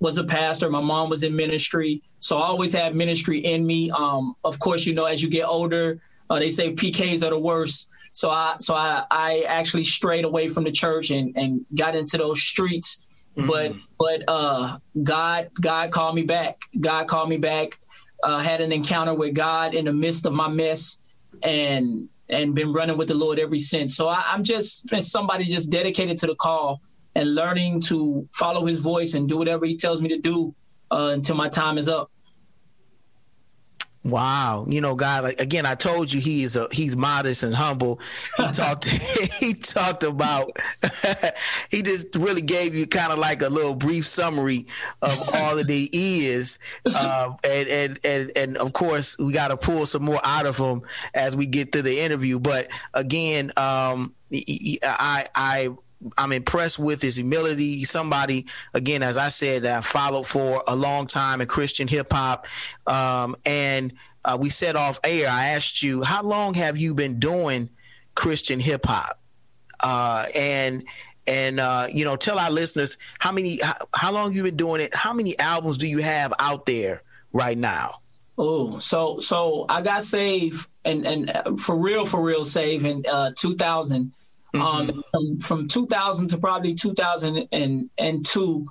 [0.00, 0.68] was a pastor.
[0.70, 3.90] My mom was in ministry, so I always had ministry in me.
[3.90, 7.38] Um, of course, you know, as you get older, uh, they say PKs are the
[7.38, 7.90] worst.
[8.12, 12.18] So I so I I actually strayed away from the church and and got into
[12.18, 13.06] those streets.
[13.36, 13.48] Mm-hmm.
[13.48, 16.60] But but uh, God God called me back.
[16.78, 17.78] God called me back.
[18.22, 21.00] Uh, had an encounter with God in the midst of my mess,
[21.42, 23.96] and and been running with the Lord ever since.
[23.96, 26.80] So I, I'm just somebody just dedicated to the call
[27.14, 30.54] and learning to follow His voice and do whatever He tells me to do
[30.90, 32.10] uh, until my time is up.
[34.02, 35.24] Wow, you know, God.
[35.24, 38.00] Like again, I told you he is a he's modest and humble.
[38.38, 38.86] He talked
[39.40, 40.56] he talked about
[41.70, 44.66] he just really gave you kind of like a little brief summary
[45.02, 49.58] of all that he is, uh, and and and and of course we got to
[49.58, 50.80] pull some more out of him
[51.12, 52.40] as we get to the interview.
[52.40, 54.14] But again, um,
[54.82, 55.68] I I
[56.16, 57.84] I'm impressed with his humility.
[57.84, 62.12] Somebody, again, as I said, that I followed for a long time in Christian hip
[62.12, 62.46] hop.
[62.86, 63.92] Um, and
[64.24, 67.70] uh, we set off air, I asked you, how long have you been doing
[68.14, 69.18] Christian hip hop?
[69.80, 70.84] Uh, and
[71.26, 74.80] and uh, you know, tell our listeners how many, how, how long you been doing
[74.80, 74.94] it?
[74.94, 77.94] How many albums do you have out there right now?
[78.36, 83.04] Oh, so so I got saved and and uh, for real, for real, saved in
[83.06, 84.19] uh, 2000 Mm-hmm.
[84.58, 88.66] Um, from, from 2000 to probably 2002,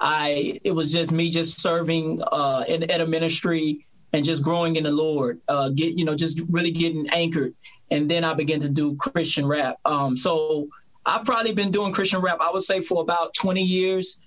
[0.00, 4.76] I it was just me just serving uh, in, at a ministry and just growing
[4.76, 5.40] in the Lord.
[5.48, 7.54] Uh, get you know just really getting anchored,
[7.90, 9.76] and then I began to do Christian rap.
[9.84, 10.68] Um, so
[11.06, 12.38] I've probably been doing Christian rap.
[12.40, 14.20] I would say for about 20 years.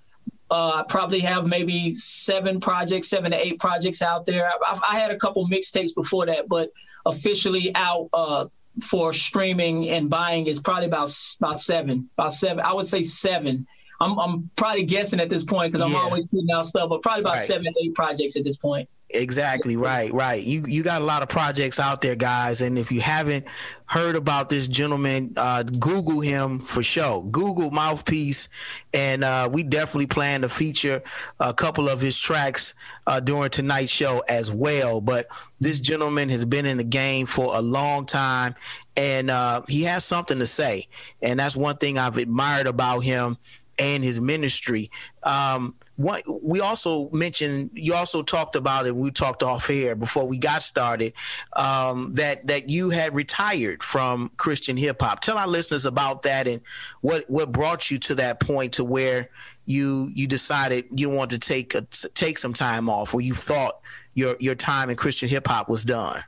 [0.51, 4.47] Uh, I probably have maybe seven projects, seven to eight projects out there.
[4.67, 6.69] I've, I had a couple mixtapes before that, but
[7.03, 8.45] officially out uh,
[8.83, 12.63] for streaming and buying is probably about about seven, about seven.
[12.63, 13.67] I would say seven.
[13.99, 15.99] I'm I'm probably guessing at this point because I'm yeah.
[15.99, 17.45] always putting out stuff, but probably about right.
[17.45, 18.89] seven, eight projects at this point.
[19.09, 20.43] Exactly right, right.
[20.43, 23.47] You you got a lot of projects out there, guys, and if you haven't
[23.85, 27.23] heard about this gentleman, uh, Google him for sure.
[27.23, 28.49] Google Mouthpiece,
[28.93, 31.03] and uh, we definitely plan to feature
[31.39, 32.73] a couple of his tracks
[33.05, 35.01] uh, during tonight's show as well.
[35.01, 35.27] But
[35.59, 38.55] this gentleman has been in the game for a long time,
[38.97, 40.87] and uh, he has something to say,
[41.21, 43.37] and that's one thing I've admired about him
[43.77, 44.89] and his ministry.
[45.23, 48.95] Um, what we also mentioned, you also talked about it.
[48.95, 51.13] We talked off air before we got started
[51.53, 55.21] um, that that you had retired from Christian hip hop.
[55.21, 56.61] Tell our listeners about that and
[57.01, 59.29] what what brought you to that point to where
[59.65, 61.81] you you decided you wanted to take a,
[62.13, 63.79] take some time off, or you thought
[64.13, 66.19] your your time in Christian hip hop was done.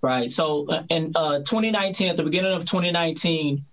[0.00, 0.30] Right.
[0.30, 3.64] So uh, in uh, 2019, at the beginning of 2019,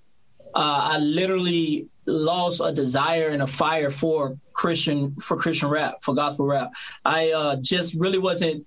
[0.55, 6.13] uh, I literally lost a desire and a fire for Christian for Christian rap for
[6.13, 6.71] gospel rap.
[7.05, 8.65] I uh, just really wasn't.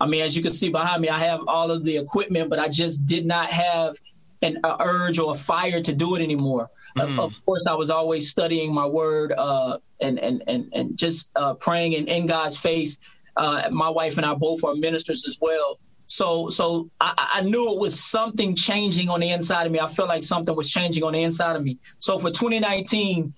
[0.00, 2.58] I mean, as you can see behind me, I have all of the equipment, but
[2.58, 3.94] I just did not have
[4.42, 6.68] an urge or a fire to do it anymore.
[6.96, 7.18] Mm.
[7.18, 11.54] Of course, I was always studying my word uh, and and and and just uh,
[11.54, 12.98] praying in, in God's face.
[13.36, 15.78] Uh, my wife and I both are ministers as well.
[16.12, 19.80] So so I, I, knew it was something changing on the inside of me.
[19.80, 21.78] I felt like something was changing on the inside of me.
[22.00, 23.32] So for 2019,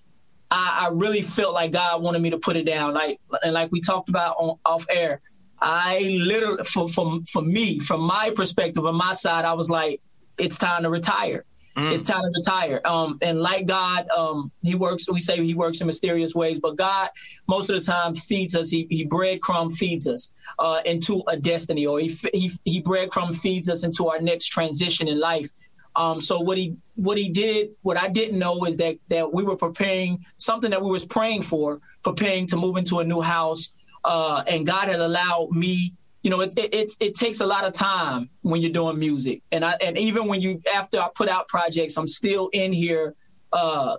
[0.51, 2.93] I, I really felt like God wanted me to put it down.
[2.93, 5.21] Like and like we talked about on off air.
[5.61, 10.01] I literally for for for me, from my perspective, on my side, I was like,
[10.37, 11.45] it's time to retire.
[11.77, 11.93] Mm.
[11.93, 12.81] It's time to retire.
[12.85, 15.11] Um, and like God, um, He works.
[15.11, 17.09] We say He works in mysterious ways, but God,
[17.49, 18.71] most of the time, feeds us.
[18.71, 23.69] He, he breadcrumb feeds us uh, into a destiny, or He He He breadcrumb feeds
[23.69, 25.51] us into our next transition in life.
[25.97, 29.43] Um, so what he what he did, what I didn't know is that that we
[29.43, 33.73] were preparing something that we was praying for, preparing to move into a new house,
[34.05, 37.75] uh, and God had allowed me you know, it, it, it takes a lot of
[37.75, 41.49] time when you're doing music, and I and even when you after I put out
[41.49, 43.15] projects, I'm still in here
[43.53, 43.99] uh,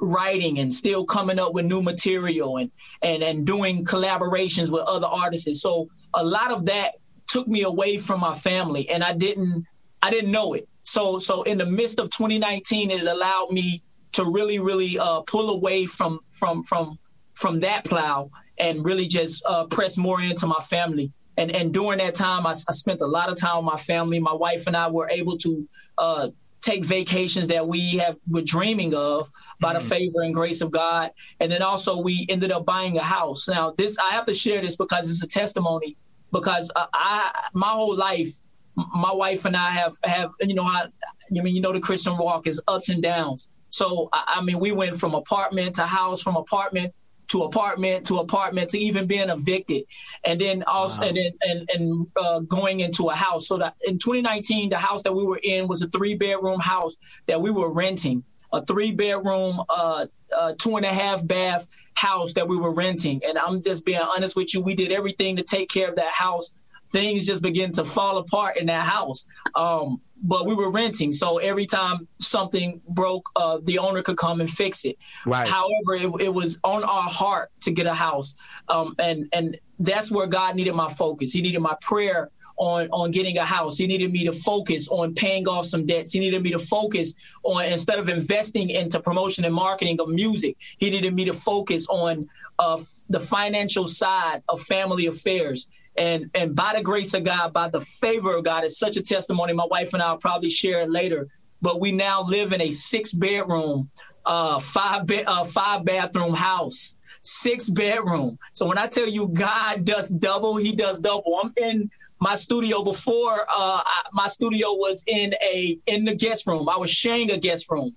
[0.00, 2.70] writing and still coming up with new material and
[3.02, 5.60] and and doing collaborations with other artists.
[5.60, 6.94] So a lot of that
[7.28, 9.66] took me away from my family, and I didn't
[10.00, 10.66] I didn't know it.
[10.80, 15.50] So so in the midst of 2019, it allowed me to really really uh, pull
[15.50, 16.98] away from from from
[17.34, 21.98] from that plow and really just uh, press more into my family and and during
[21.98, 24.18] that time, I, I, spent a lot of time with my family.
[24.18, 25.68] My wife and I were able to
[25.98, 26.28] uh,
[26.66, 30.70] take vacations that we have were dreaming of by mm the favor and grace of
[30.70, 31.10] God.
[31.38, 33.48] And then also we ended up buying a house.
[33.48, 35.96] Now this I have to share this because it's a testimony.
[36.32, 38.32] Because I, I my whole life,
[38.74, 42.16] my wife and I have have you know I, I mean you know the Christian
[42.16, 43.48] walk is ups and downs.
[43.68, 46.94] So I, I mean we went from apartment to house, from apartment
[47.28, 49.84] to apartment to apartment to even being evicted.
[50.24, 51.08] And then also wow.
[51.08, 53.46] and then and, and uh, going into a house.
[53.46, 56.96] So that in 2019 the house that we were in was a three bedroom house
[57.26, 58.24] that we were renting.
[58.52, 63.20] A three bedroom uh, uh, two and a half bath house that we were renting.
[63.26, 66.12] And i'm just being honest with you we did everything to take care of that
[66.12, 66.54] house.
[66.90, 69.26] Things just began to fall apart in that house.
[69.56, 74.40] Um, but we were renting, so every time something broke, uh, the owner could come
[74.40, 75.02] and fix it.
[75.24, 75.46] Right.
[75.46, 78.34] However, it, it was on our heart to get a house,
[78.68, 81.32] um, and and that's where God needed my focus.
[81.32, 83.76] He needed my prayer on on getting a house.
[83.76, 86.12] He needed me to focus on paying off some debts.
[86.12, 90.56] He needed me to focus on instead of investing into promotion and marketing of music,
[90.78, 95.70] he needed me to focus on uh, the financial side of family affairs.
[95.98, 99.02] And and by the grace of God, by the favor of God, it's such a
[99.02, 99.52] testimony.
[99.52, 101.28] My wife and I will probably share it later.
[101.62, 103.90] But we now live in a six bedroom,
[104.24, 108.38] uh, five bed, uh, five bathroom house, six bedroom.
[108.52, 111.40] So when I tell you God does double, He does double.
[111.42, 113.40] I'm in my studio before.
[113.42, 116.68] Uh, I, my studio was in a in the guest room.
[116.68, 117.96] I was sharing a guest room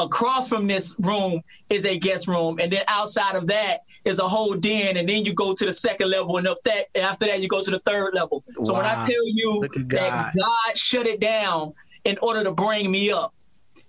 [0.00, 4.26] across from this room is a guest room, and then outside of that is a
[4.26, 7.40] whole den, and then you go to the second level, and up that after that
[7.40, 8.42] you go to the third level.
[8.48, 8.78] So wow.
[8.78, 13.34] when I tell you that God shut it down in order to bring me up,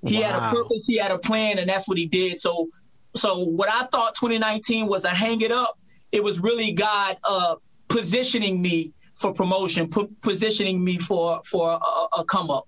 [0.06, 0.24] He wow.
[0.24, 2.40] had a purpose, He had a plan, and that's what He did.
[2.40, 2.70] So,
[3.16, 5.80] so what I thought 2019 was a hang it up,
[6.12, 7.56] it was really God uh,
[7.88, 9.90] positioning me for promotion,
[10.22, 12.68] positioning me for for a, a come up.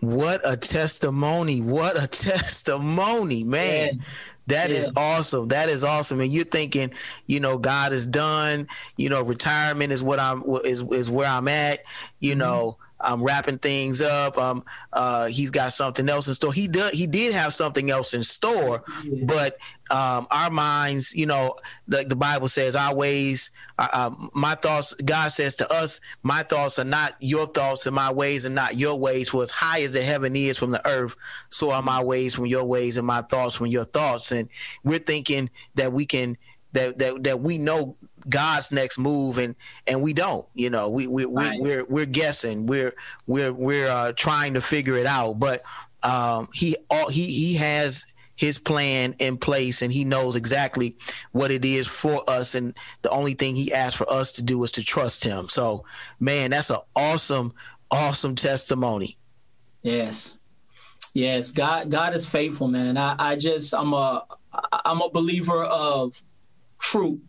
[0.00, 1.60] What a testimony.
[1.60, 3.90] What a testimony, man.
[3.94, 4.04] Yeah.
[4.48, 4.76] That yeah.
[4.76, 5.48] is awesome.
[5.48, 6.20] That is awesome.
[6.20, 6.92] And you're thinking,
[7.26, 8.68] you know, God is done.
[8.96, 11.80] You know, retirement is what I'm is is where I'm at.
[12.20, 12.40] You mm-hmm.
[12.40, 14.38] know, I'm wrapping things up.
[14.38, 16.52] Um, uh, he's got something else in store.
[16.52, 16.94] He did.
[16.94, 19.24] He did have something else in store, yeah.
[19.24, 19.58] but
[19.90, 21.56] um, our minds, you know,
[21.88, 24.94] like the Bible says, our ways, uh, uh, my thoughts.
[24.94, 28.76] God says to us, my thoughts are not your thoughts, and my ways are not
[28.76, 29.28] your ways.
[29.28, 31.16] For as high as the heaven is from the earth,
[31.50, 34.32] so are my ways from your ways, and my thoughts from your thoughts.
[34.32, 34.48] And
[34.84, 36.36] we're thinking that we can
[36.72, 37.96] that that that we know
[38.28, 39.54] God's next move, and
[39.86, 40.46] and we don't.
[40.54, 41.60] You know, we we, we right.
[41.60, 42.66] we're we're guessing.
[42.66, 42.94] We're
[43.26, 45.34] we're we're uh, trying to figure it out.
[45.34, 45.62] But
[46.02, 50.96] um, he all he he has his plan in place and he knows exactly
[51.32, 54.62] what it is for us and the only thing he asks for us to do
[54.62, 55.84] is to trust him so
[56.20, 57.52] man that's an awesome
[57.90, 59.16] awesome testimony
[59.82, 60.36] yes
[61.14, 64.24] yes god god is faithful man i, I just i'm a
[64.84, 66.22] i'm a believer of
[66.78, 67.20] fruit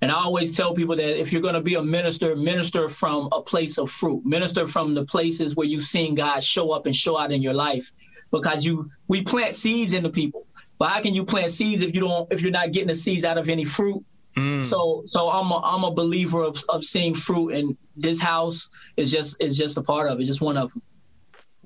[0.00, 3.28] and I always tell people that if you're going to be a minister, minister from
[3.32, 6.94] a place of fruit, minister from the places where you've seen God show up and
[6.94, 7.92] show out in your life,
[8.30, 10.46] because you we plant seeds into people.
[10.78, 13.24] but how can you plant seeds if you don't if you're not getting the seeds
[13.24, 14.04] out of any fruit?
[14.36, 14.64] Mm.
[14.64, 19.10] So so I'm a I'm a believer of of seeing fruit, and this house is
[19.10, 20.82] just is just a part of it, just one of them.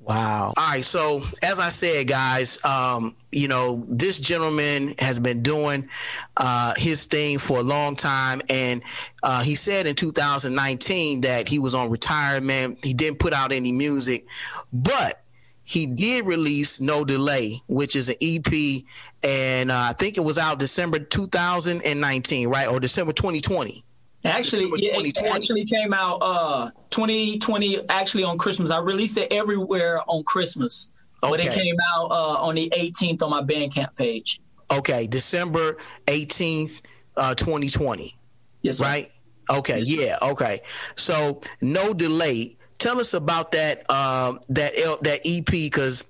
[0.05, 0.53] Wow.
[0.57, 0.83] All right.
[0.83, 5.87] So, as I said, guys, um, you know, this gentleman has been doing
[6.35, 8.41] uh, his thing for a long time.
[8.49, 8.81] And
[9.21, 12.79] uh, he said in 2019 that he was on retirement.
[12.83, 14.25] He didn't put out any music,
[14.73, 15.23] but
[15.63, 18.83] he did release No Delay, which is an EP.
[19.23, 22.67] And uh, I think it was out December 2019, right?
[22.67, 23.85] Or December 2020.
[24.25, 28.71] Actually, yeah, it actually came out uh 2020 actually on Christmas.
[28.71, 30.93] I released it everywhere on Christmas.
[31.23, 31.31] Okay.
[31.31, 34.41] But it came out uh, on the 18th on my Bandcamp page.
[34.71, 36.81] Okay, December 18th,
[37.17, 38.13] uh 2020.
[38.61, 38.77] Yes.
[38.77, 38.85] Sir.
[38.85, 39.11] Right?
[39.49, 40.61] Okay, yeah, okay.
[40.95, 42.55] So, no delay.
[42.77, 46.05] Tell us about that um that L, that EP cuz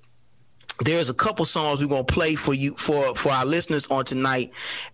[0.83, 4.51] there's a couple songs we're gonna play for you for for our listeners on tonight,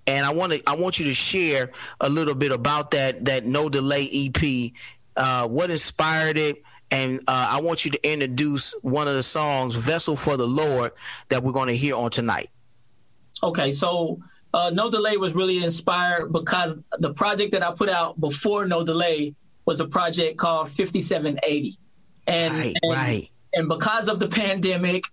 [0.08, 3.46] and I want to I want you to share a little bit about that that
[3.46, 4.72] No Delay EP,
[5.16, 6.62] uh, what inspired it,
[6.92, 10.92] and uh, I want you to introduce one of the songs "Vessel for the Lord"
[11.30, 12.50] that we're gonna hear on tonight.
[13.42, 14.20] Okay, so
[14.54, 18.84] uh, No Delay was really inspired because the project that I put out before No
[18.84, 19.34] Delay
[19.66, 21.78] was a project called 5780,
[22.28, 23.24] and right, and, right.
[23.54, 25.04] and because of the pandemic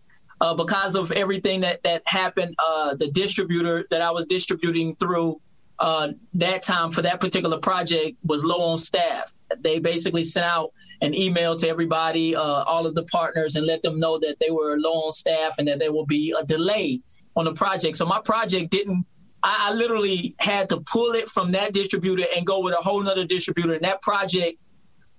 [0.40, 2.54] uh, because of everything that that happened.
[2.58, 5.40] Uh, the distributor that I was distributing through
[5.78, 9.32] uh, that time for that particular project was low on staff.
[9.60, 10.72] They basically sent out
[11.02, 14.50] an email to everybody, uh, all of the partners, and let them know that they
[14.50, 17.00] were low on staff and that there will be a delay
[17.36, 17.96] on the project.
[17.96, 19.04] So my project didn't.
[19.42, 23.02] I, I literally had to pull it from that distributor and go with a whole
[23.02, 23.74] nother distributor.
[23.74, 24.58] And that project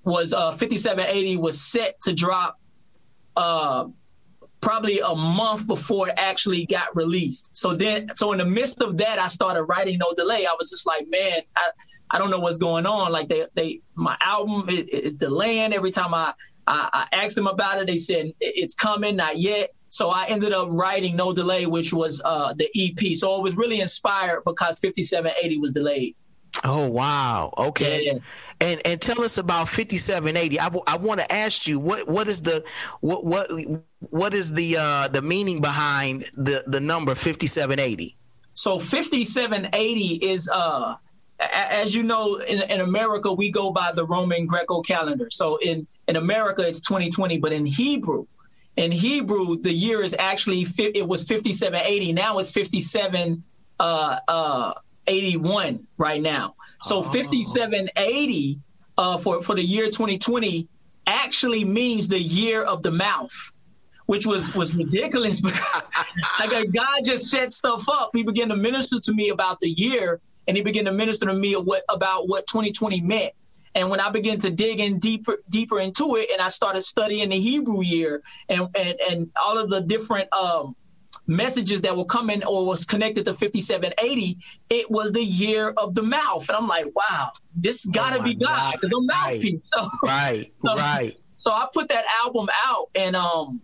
[0.04, 2.60] was uh, 5780 was set to drop
[3.36, 3.86] uh,
[4.62, 7.56] probably a month before it actually got released.
[7.56, 10.46] So then, so in the midst of that, I started writing No Delay.
[10.46, 11.70] I was just like, man, I,
[12.12, 13.12] I don't know what's going on.
[13.12, 16.34] Like they, they, my album is, is delaying every time I,
[16.66, 17.88] I, I asked them about it.
[17.88, 19.72] They said it's coming, not yet.
[19.90, 23.16] So I ended up writing No Delay, which was uh, the EP.
[23.16, 26.16] So it was really inspired because 5780 was delayed.
[26.64, 27.54] Oh wow!
[27.58, 28.20] Okay, yeah.
[28.62, 30.60] and and tell us about fifty seven eighty.
[30.60, 32.64] I, w- I want to ask you what what is the
[33.02, 33.48] what what
[34.10, 38.18] what is the uh, the meaning behind the the number fifty seven eighty?
[38.54, 40.96] So fifty seven eighty is uh
[41.40, 45.28] as you know in, in America we go by the Roman Greco calendar.
[45.30, 48.26] So in in America it's twenty twenty, but in Hebrew
[48.76, 52.14] in Hebrew the year is actually it was fifty seven eighty.
[52.14, 53.44] Now it's fifty seven.
[53.80, 54.74] Uh, uh,
[55.08, 56.56] 81 right now.
[56.82, 57.04] So oh.
[57.04, 58.60] 5780
[58.98, 60.68] uh, for, for the year 2020
[61.06, 63.52] actually means the year of the mouth,
[64.06, 65.36] which was, was ridiculous.
[66.40, 68.12] like guy just set stuff up.
[68.14, 71.34] He began to minister to me about the year and he began to minister to
[71.34, 73.34] me what, about what 2020 meant.
[73.76, 77.30] And when I began to dig in deeper, deeper into it, and I started studying
[77.30, 80.76] the Hebrew year and and, and all of the different um,
[81.28, 84.38] messages that were coming or was connected to 5780,
[84.70, 86.48] it was the year of the mouth.
[86.48, 88.90] And I'm like, wow, this gotta oh be God, God.
[88.90, 89.62] the mouthpiece.
[89.74, 91.12] Right, so, right, so, right.
[91.40, 93.62] So I put that album out and um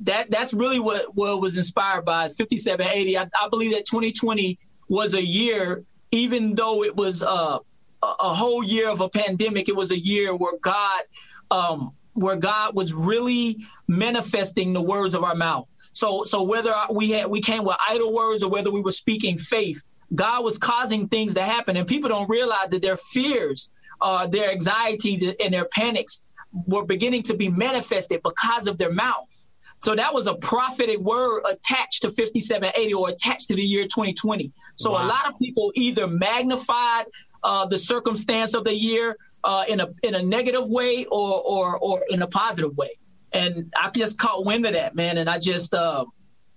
[0.00, 3.16] that that's really what, what was inspired by is 5780.
[3.16, 4.58] I, I believe that 2020
[4.88, 7.58] was a year, even though it was uh,
[8.02, 11.02] a, a whole year of a pandemic, it was a year where God
[11.50, 15.66] um, where God was really manifesting the words of our mouth.
[15.94, 19.38] So so whether we had we came with idle words or whether we were speaking
[19.38, 19.82] faith,
[20.14, 23.70] God was causing things to happen, and people don't realize that their fears,
[24.00, 26.24] uh, their anxiety, and their panics
[26.66, 29.46] were beginning to be manifested because of their mouth.
[29.82, 34.50] So that was a prophetic word attached to 5780 or attached to the year 2020.
[34.76, 35.04] So wow.
[35.04, 37.04] a lot of people either magnified
[37.42, 41.78] uh, the circumstance of the year uh, in a in a negative way or or
[41.78, 42.96] or in a positive way
[43.34, 46.06] and I just caught wind of that, man, and I just uh,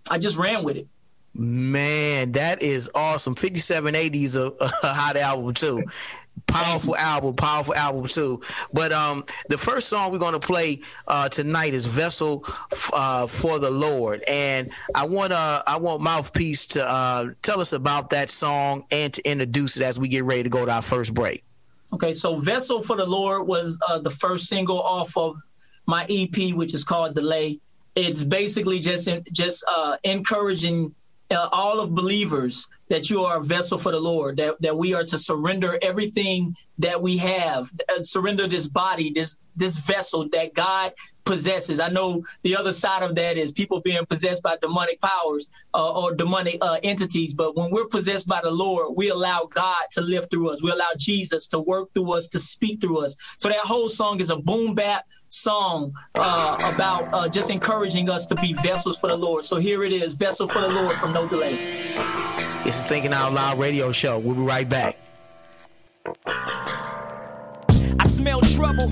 [0.09, 0.87] I just ran with it.
[1.33, 3.35] Man, that is awesome.
[3.35, 4.45] 5780 is a,
[4.83, 5.83] a hot album too.
[6.45, 8.41] Powerful album, powerful album too.
[8.71, 12.45] But um, the first song we're gonna play uh, tonight is "Vessel
[12.93, 17.73] uh, for the Lord," and I want uh, I want Mouthpiece to uh, tell us
[17.73, 20.81] about that song and to introduce it as we get ready to go to our
[20.83, 21.43] first break.
[21.91, 25.35] Okay, so "Vessel for the Lord" was uh, the first single off of
[25.87, 27.59] my EP, which is called Delay.
[27.95, 30.93] It's basically just in, just uh, encouraging
[31.31, 34.93] uh, all of believers that you are a vessel for the Lord, that, that we
[34.93, 40.53] are to surrender everything that we have, uh, surrender this body, this this vessel that
[40.53, 40.93] God
[41.25, 41.79] possesses.
[41.79, 45.91] I know the other side of that is people being possessed by demonic powers uh,
[45.91, 47.33] or demonic uh, entities.
[47.33, 50.63] But when we're possessed by the Lord, we allow God to live through us.
[50.63, 53.17] We allow Jesus to work through us, to speak through us.
[53.37, 58.25] So that whole song is a boom bap song uh, about uh, just encouraging us
[58.27, 59.45] to be vessels for the Lord.
[59.45, 61.57] So here it is, Vessel for the Lord from No Delay.
[62.65, 64.19] It's the Thinking Out Loud radio show.
[64.19, 64.97] We'll be right back.
[67.99, 68.87] I smell trouble.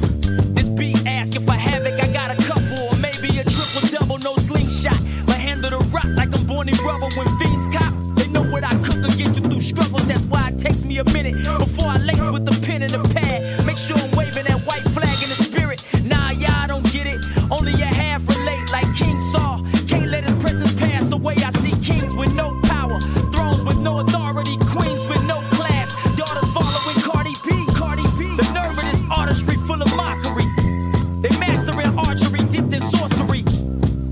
[0.56, 2.00] This beat ask if I havoc.
[2.02, 5.00] I got a couple, or maybe a triple double, no slingshot.
[5.28, 7.08] My handle the rock like I'm born in rubber.
[7.16, 10.06] When fiends cop, they know what I cook to get you through struggles.
[10.08, 13.04] That's why it takes me a minute before I lace with the pen and the
[13.14, 13.66] pad.
[13.66, 14.85] Make sure I'm waving that white
[17.52, 19.66] Only a half relate like King Saul.
[19.88, 21.36] Can't let his presence pass away.
[21.38, 23.00] I see kings with no power,
[23.32, 27.66] thrones with no authority, queens with no class, daughters following Cardi B.
[27.74, 28.36] Cardi B.
[28.36, 30.46] The nerve of this artistry full of mockery.
[31.22, 33.44] They mastering archery dipped in sorcery.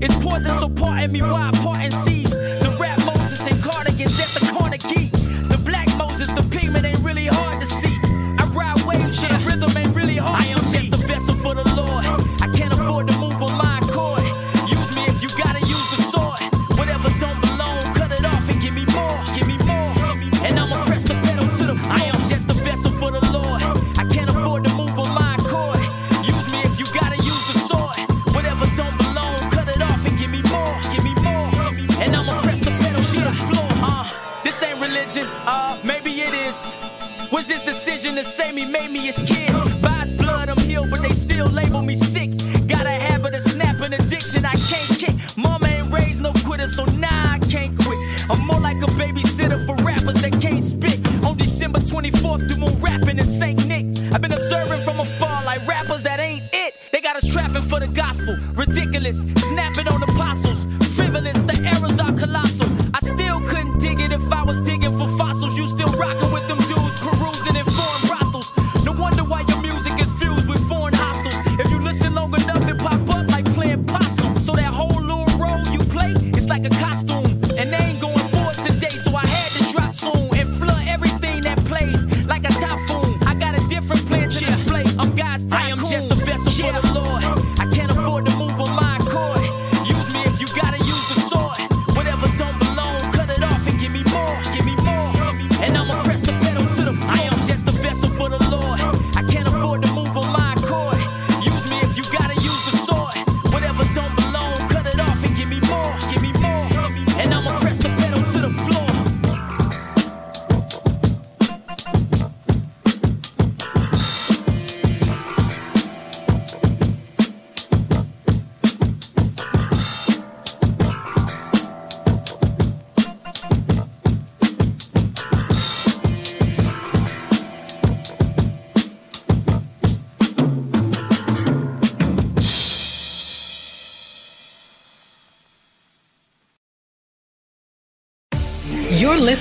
[0.00, 2.30] It's poison, so pardon me why parting seas.
[2.30, 5.08] The rap Moses and cardigans at the corner key.
[5.48, 7.96] The black Moses, the pigment ain't really hard to see.
[8.38, 10.42] I ride wave shit, rhythm ain't really hard.
[10.42, 11.73] I am just a vessel for the
[37.32, 39.52] Was his decision to say me made me his kid?
[39.82, 42.30] By blood, I'm healed, but they still label me sick.
[42.66, 45.14] Got a habit of snapping addiction, I can't kick.
[45.36, 47.98] Mama ain't raised no quitter, so nah, I can't quit.
[48.30, 50.98] I'm more like a babysitter for rappers that can't spit.
[51.24, 53.66] On December 24th, do more rapping in St.
[53.66, 53.86] Nick.
[54.12, 56.74] I've been observing from afar like rappers that ain't it.
[56.92, 58.36] They got us trapping for the gospel.
[58.54, 60.66] Ridiculous, snapping on apostles.
[60.96, 62.68] Frivolous, the errors are colossal.
[62.94, 65.58] I still couldn't dig it if I was digging for fossils.
[65.58, 66.30] You still rocking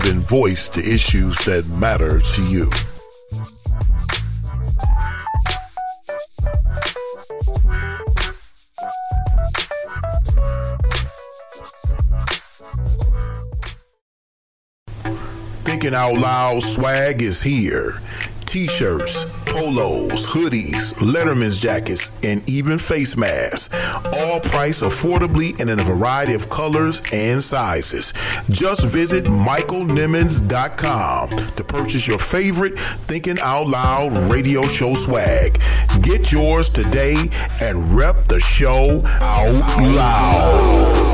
[0.00, 2.68] giving voice to issues that matter to you.
[15.62, 18.00] Thinking Out Loud swag is here.
[18.46, 23.72] T shirts, polos, hoodies, Letterman's jackets, and even face masks.
[24.12, 28.12] All priced affordably and in a variety of colors and sizes.
[28.50, 35.60] Just visit michaelnimmons.com to purchase your favorite Thinking Out Loud radio show swag.
[36.02, 37.14] Get yours today
[37.60, 41.13] and rep the show out loud.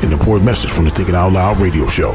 [0.00, 2.12] An important message from the Thinking Out Loud radio show.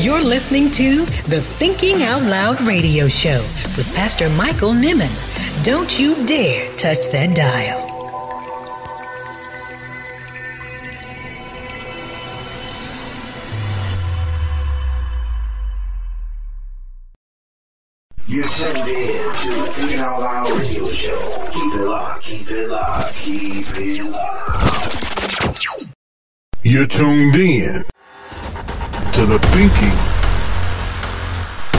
[0.00, 3.40] You're listening to the Thinking Out Loud radio show
[3.76, 5.26] with Pastor Michael Nimmons.
[5.64, 7.91] Don't you dare touch that dial.
[18.52, 21.48] Tuned in to the Out Loud radio show.
[21.52, 25.86] Keep it locked, keep it locked, keep it locked.
[26.62, 27.82] You're tuned in
[29.12, 29.98] to the Thinking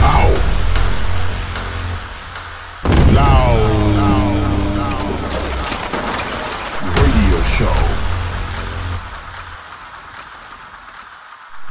[0.02, 0.40] Out
[3.14, 3.94] Loud
[6.98, 7.76] radio show.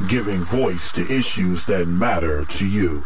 [0.08, 3.04] Giving voice to issues that matter to you.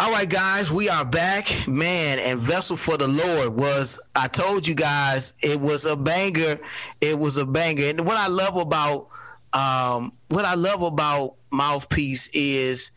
[0.00, 1.46] All right, guys, we are back.
[1.68, 6.58] Man, and Vessel for the Lord was, I told you guys, it was a banger.
[7.02, 7.84] It was a banger.
[7.84, 9.08] And what I love about,
[9.52, 12.92] um, what I love about Mouthpiece is,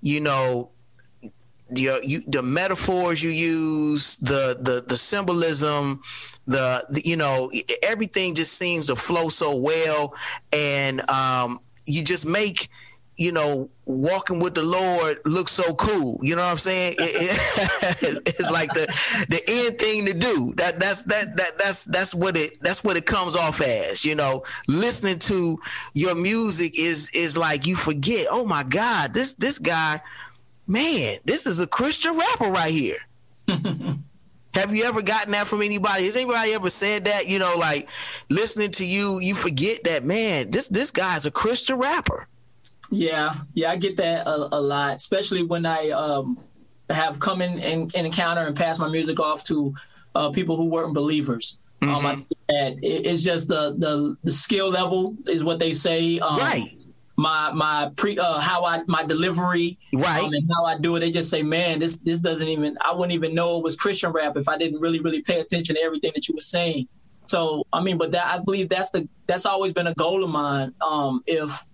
[0.00, 0.70] you know,
[1.70, 6.02] the, you, the metaphors you use, the, the, the symbolism,
[6.48, 7.52] the, the, you know,
[7.84, 10.12] everything just seems to flow so well.
[10.52, 12.68] And, um, you just make,
[13.18, 16.20] you know, walking with the Lord looks so cool.
[16.22, 16.94] You know what I'm saying?
[16.98, 18.86] It, it, it's like the
[19.28, 20.54] the end thing to do.
[20.56, 24.04] That that's that that that's that's what it that's what it comes off as.
[24.04, 25.58] You know, listening to
[25.94, 28.28] your music is is like you forget.
[28.30, 30.00] Oh my God, this this guy,
[30.68, 32.98] man, this is a Christian rapper right here.
[34.54, 36.04] Have you ever gotten that from anybody?
[36.04, 37.26] Has anybody ever said that?
[37.26, 37.88] You know, like
[38.30, 40.52] listening to you, you forget that man.
[40.52, 42.28] This this guy's a Christian rapper.
[42.90, 46.38] Yeah, yeah, I get that a, a lot, especially when I um,
[46.90, 49.74] have come in and, and encounter and pass my music off to
[50.14, 51.60] uh, people who weren't believers.
[51.80, 51.94] Mm-hmm.
[51.94, 55.72] Um, I think that it, it's just the, the the skill level is what they
[55.72, 56.18] say.
[56.18, 56.64] Um, right.
[57.16, 61.00] My my pre uh, how I my delivery right um, and how I do it.
[61.00, 62.78] They just say, man, this this doesn't even.
[62.84, 65.74] I wouldn't even know it was Christian rap if I didn't really really pay attention
[65.76, 66.88] to everything that you were saying.
[67.28, 70.30] So I mean, but that I believe that's the that's always been a goal of
[70.30, 70.74] mine.
[70.80, 71.64] Um, if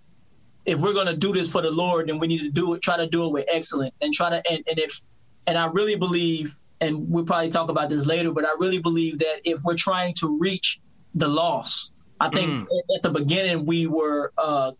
[0.66, 2.82] if we're gonna do this for the Lord, then we need to do it.
[2.82, 5.02] Try to do it with excellence, and try to and, and if
[5.46, 9.18] and I really believe, and we'll probably talk about this later, but I really believe
[9.18, 10.80] that if we're trying to reach
[11.14, 12.62] the lost, I think Mm.
[12.62, 14.72] at, at the beginning we were uh,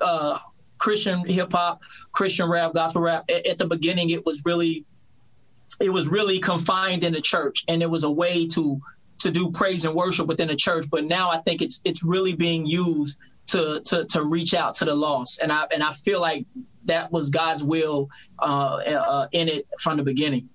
[0.00, 0.38] uh,
[0.78, 3.24] Christian hip hop, Christian rap, gospel rap.
[3.30, 4.84] At, at the beginning, it was really
[5.80, 8.80] it was really confined in the church, and it was a way to
[9.20, 10.86] to do praise and worship within the church.
[10.90, 13.16] But now I think it's it's really being used
[13.48, 16.46] to to to reach out to the lost, and I and I feel like
[16.84, 20.48] that was God's will uh, uh, in it from the beginning.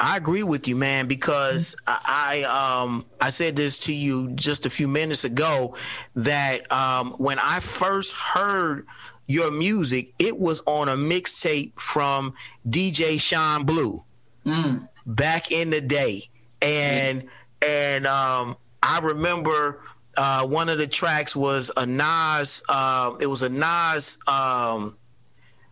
[0.00, 2.42] I agree with you, man, because I
[2.84, 5.76] um I said this to you just a few minutes ago
[6.14, 8.86] that um when I first heard
[9.26, 12.34] your music, it was on a mixtape from
[12.68, 14.00] DJ Sean Blue
[14.44, 14.86] mm.
[15.06, 16.22] back in the day,
[16.60, 17.28] and mm.
[17.66, 19.80] and um I remember
[20.16, 22.62] uh, one of the tracks was a Nas.
[22.68, 24.96] Uh, it was a Nas um,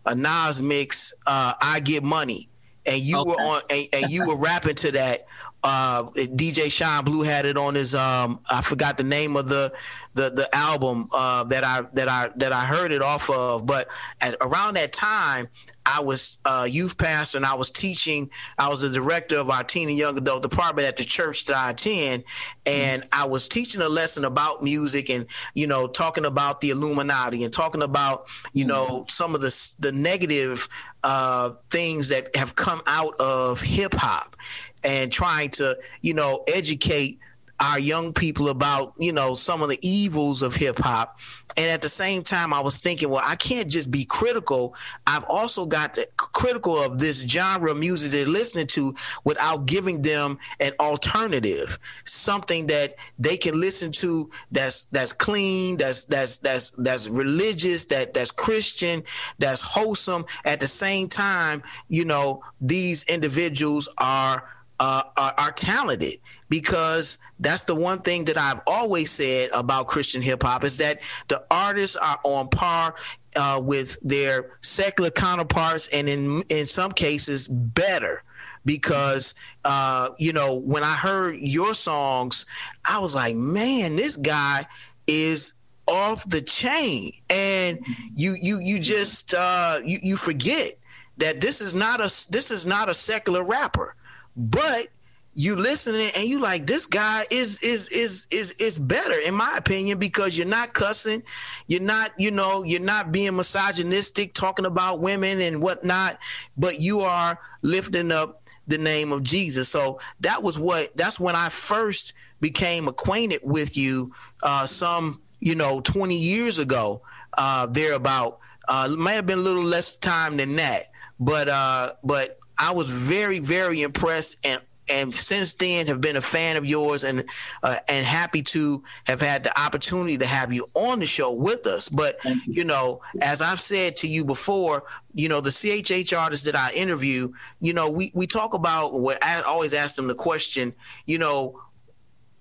[0.07, 1.13] a Nas mix.
[1.27, 2.49] Uh, I get money,
[2.87, 3.31] and you okay.
[3.31, 5.27] were on and, and, you were rapping to that.
[5.65, 7.95] Uh, DJ Sean Blue had it on his.
[7.95, 9.73] Um, I forgot the name of the
[10.15, 13.65] the the album uh, that I that I that I heard it off of.
[13.65, 13.87] But
[14.21, 15.47] at around that time,
[15.85, 18.31] I was a youth pastor and I was teaching.
[18.59, 21.57] I was the director of our teen and young adult department at the church that
[21.57, 22.25] I attend,
[22.67, 23.23] and mm-hmm.
[23.23, 27.53] I was teaching a lesson about music and you know talking about the Illuminati and
[27.53, 29.09] talking about you know mm-hmm.
[29.09, 30.69] some of the the negative
[31.03, 34.37] uh, things that have come out of hip hop
[34.85, 37.19] and trying to you know educate
[37.63, 41.19] our young people about you know some of the evils of hip hop.
[41.57, 44.75] And at the same time i was thinking well i can't just be critical.
[45.07, 48.95] I've also got to critical of this genre of music they're listening to
[49.25, 56.07] without giving them an alternative something that they can listen to that's that's clean that's
[56.07, 59.03] that's that's that's religious that that's christian
[59.39, 60.25] that's wholesome.
[60.45, 64.49] At the same time you know these individuals are
[64.81, 66.15] uh, are, are talented
[66.53, 71.01] because that's the one thing that I've always said about Christian hip hop is that
[71.29, 72.95] the artists are on par
[73.37, 78.23] uh, with their secular counterparts, and in in some cases better.
[78.67, 79.35] Because
[79.65, 82.45] uh, you know, when I heard your songs,
[82.85, 84.67] I was like, man, this guy
[85.07, 85.55] is
[85.89, 87.79] off the chain, and
[88.15, 90.75] you you you just uh, you you forget
[91.17, 93.97] that this is not a this is not a secular rapper,
[94.37, 94.89] but
[95.35, 99.55] you listening and you like this guy is is is is is better in my
[99.57, 101.23] opinion because you're not cussing
[101.67, 106.19] you're not you know you're not being misogynistic talking about women and whatnot
[106.57, 109.69] but you are lifting up the name of jesus.
[109.69, 114.13] So that was what that's when i first became acquainted with you
[114.43, 117.03] uh some you know 20 years ago
[117.39, 120.83] uh thereabout uh may have been a little less time than that
[121.19, 126.21] but uh but I was very, very impressed and and since then have been a
[126.21, 127.25] fan of yours and
[127.63, 131.67] uh, and happy to have had the opportunity to have you on the show with
[131.67, 131.89] us.
[131.89, 132.41] But you.
[132.47, 132.65] you.
[132.65, 137.33] know, as I've said to you before, you know the CHH artists that I interview,
[137.61, 140.73] you know, we we talk about what I always ask them the question,
[141.07, 141.61] you know,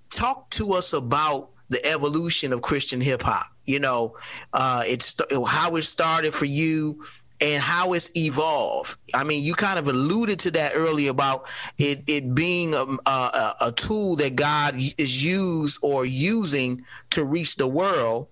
[0.09, 3.47] talk to us about the evolution of Christian hip hop.
[3.65, 4.15] You know,
[4.53, 5.15] uh, it's
[5.47, 7.03] how it started for you
[7.41, 8.97] and how it's evolved.
[9.13, 13.09] I mean, you kind of alluded to that earlier about it, it being um, a,
[13.09, 18.27] a, a tool that God is used or using to reach the world.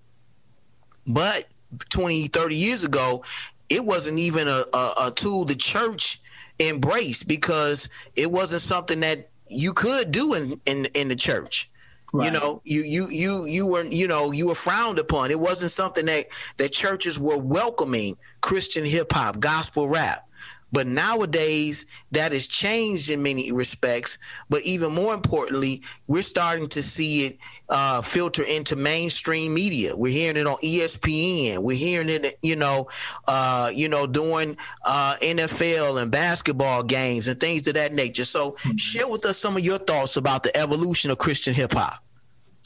[1.06, 1.46] But
[1.88, 3.24] 20, 30 years ago,
[3.68, 6.20] it wasn't even a, a, a tool the church
[6.60, 11.69] embraced because it wasn't something that you could do in, in, in the church.
[12.12, 12.26] Right.
[12.26, 15.30] You know, you you you you were you know you were frowned upon.
[15.30, 20.26] It wasn't something that that churches were welcoming Christian hip hop, gospel rap.
[20.72, 24.18] But nowadays, that has changed in many respects.
[24.48, 27.38] But even more importantly, we're starting to see it
[27.70, 29.96] uh, filter into mainstream media.
[29.96, 31.62] We're hearing it on ESPN.
[31.62, 32.88] We're hearing it, you know,
[33.26, 38.24] uh, you know, during uh, NFL and basketball games and things of that nature.
[38.24, 38.76] So, mm-hmm.
[38.76, 42.04] share with us some of your thoughts about the evolution of Christian hip hop.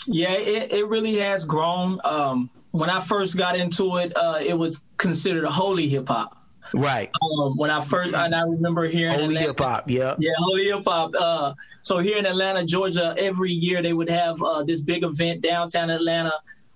[0.07, 2.01] Yeah, it, it really has grown.
[2.05, 6.44] Um, when I first got into it, uh, it was considered a holy hip hop.
[6.75, 7.11] Right.
[7.23, 9.91] Um, when I first, and I remember hearing holy hip hop.
[9.91, 10.15] Yeah.
[10.19, 11.13] Yeah, holy hip hop.
[11.19, 11.55] Uh,
[11.85, 15.91] so here in Atlanta, Georgia, every year they would have uh, this big event downtown
[15.91, 16.33] Atlanta.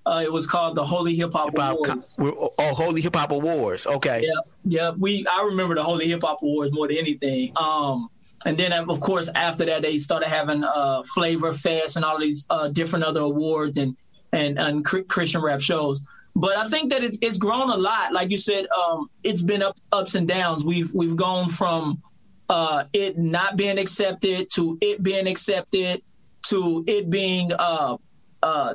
[0.06, 2.08] Uh, it was called the Holy Hip Hop Awards.
[2.18, 3.86] oh, Holy Hip Hop Awards.
[3.86, 4.22] Okay.
[4.24, 4.90] Yeah, yeah.
[4.96, 7.52] We I remember the Holy Hip Hop Awards more than anything.
[7.56, 8.08] Um,
[8.46, 12.46] and then of course after that they started having uh, Flavor Fest and all these
[12.48, 13.96] uh, different other awards and
[14.32, 16.02] and, and Christian rap shows.
[16.34, 18.12] But I think that it's it's grown a lot.
[18.12, 20.64] Like you said, um, it's been up, ups and downs.
[20.64, 22.02] We've we've gone from
[22.48, 26.02] uh, it not being accepted to it being accepted
[26.46, 27.96] to it being uh,
[28.42, 28.74] uh,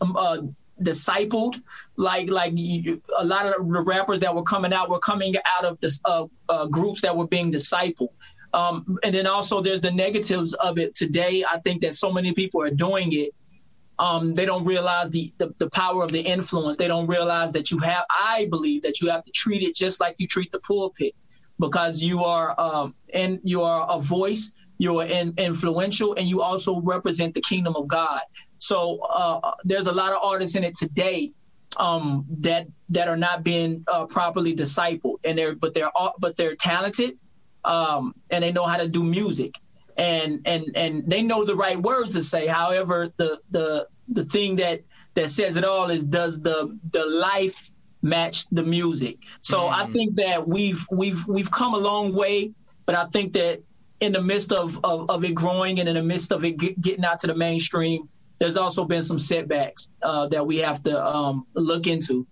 [0.00, 0.38] um, uh,
[0.82, 1.60] discipled.
[1.96, 5.64] Like like you, a lot of the rappers that were coming out were coming out
[5.64, 8.10] of uh, uh, groups that were being discipled.
[8.54, 11.44] Um, and then also there's the negatives of it today.
[11.48, 13.34] I think that so many people are doing it
[13.98, 16.76] um, they don't realize the, the, the power of the influence.
[16.76, 18.04] They don't realize that you have.
[18.10, 21.14] I believe that you have to treat it just like you treat the pulpit.
[21.58, 26.42] because you are um, and you are a voice, you are in, influential, and you
[26.42, 28.20] also represent the kingdom of God.
[28.58, 31.32] So uh, there's a lot of artists in it today
[31.78, 36.56] um, that that are not being uh, properly discipled, and they're but they're but they're
[36.56, 37.18] talented,
[37.64, 39.54] um, and they know how to do music,
[39.98, 42.46] and and and they know the right words to say.
[42.46, 44.82] However, the the the thing that
[45.14, 47.54] that says it all is does the the life
[48.02, 49.18] match the music.
[49.40, 49.72] So mm.
[49.72, 52.52] I think that we've we've we've come a long way,
[52.84, 53.62] but I think that
[54.00, 56.80] in the midst of of, of it growing and in the midst of it get,
[56.80, 61.04] getting out to the mainstream, there's also been some setbacks uh, that we have to
[61.04, 62.26] um, look into.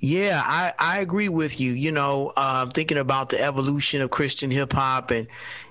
[0.00, 1.72] Yeah, I, I agree with you.
[1.72, 5.26] You know, uh, thinking about the evolution of Christian hip hop and,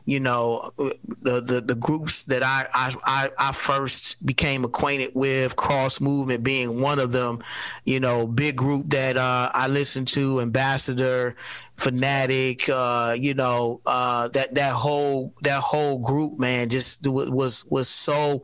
[0.05, 6.01] you know, the, the, the groups that I, I, I first became acquainted with, Cross
[6.01, 7.39] Movement being one of them,
[7.85, 11.35] you know, big group that uh, I listened to, Ambassador,
[11.77, 17.87] Phanatik, uh, you know, uh, that that whole that whole group, man, just was was
[17.87, 18.43] so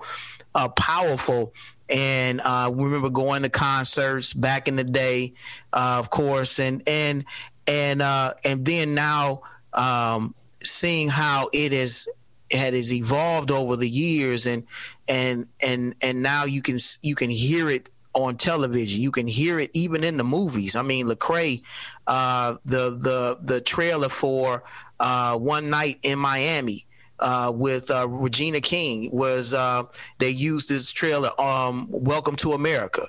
[0.56, 1.54] uh, powerful
[1.94, 5.34] and uh, we remember going to concerts back in the day,
[5.72, 7.24] uh, of course, and and
[7.68, 10.34] and uh, and then now um,
[10.64, 12.10] seeing how it is
[12.50, 14.64] it has evolved over the years, and
[15.08, 19.00] and and and now you can you can hear it on television.
[19.00, 20.76] You can hear it even in the movies.
[20.76, 21.62] I mean, Lecrae,
[22.08, 24.64] uh, the the the trailer for
[25.00, 26.88] uh, One Night in Miami
[27.24, 29.84] uh, with uh, Regina King was uh,
[30.20, 33.08] they used this trailer, um, "Welcome to America."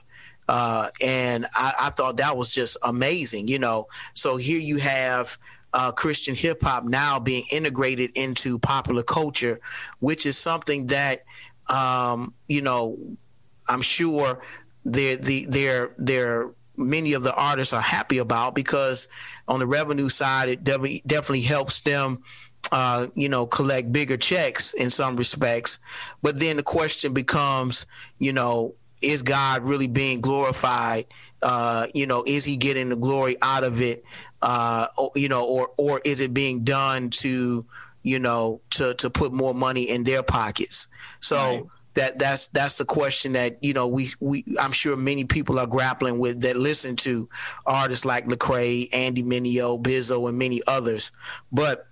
[0.49, 3.87] Uh, and I, I, thought that was just amazing, you know.
[4.13, 5.37] So here you have
[5.73, 9.59] uh, Christian hip hop now being integrated into popular culture,
[9.99, 11.25] which is something that
[11.69, 12.97] um, you know
[13.69, 14.43] I'm sure
[14.85, 19.09] they're the they're they're many of the artists are happy about because
[19.49, 22.23] on the revenue side it definitely helps them
[22.73, 25.79] uh, you know, collect bigger checks in some respects.
[26.23, 27.87] But then the question becomes,
[28.19, 31.07] you know, is God really being glorified?
[31.43, 34.03] Uh, you know, is he getting the glory out of it?
[34.41, 37.65] Uh, you know, or or is it being done to,
[38.03, 40.87] you know, to to put more money in their pockets?
[41.21, 41.63] So right.
[41.95, 45.67] that that's that's the question that you know we we I'm sure many people are
[45.67, 47.29] grappling with that listen to
[47.67, 51.13] artists like Lecrae, Andy Mineo, Bizzle, and many others.
[51.53, 51.87] But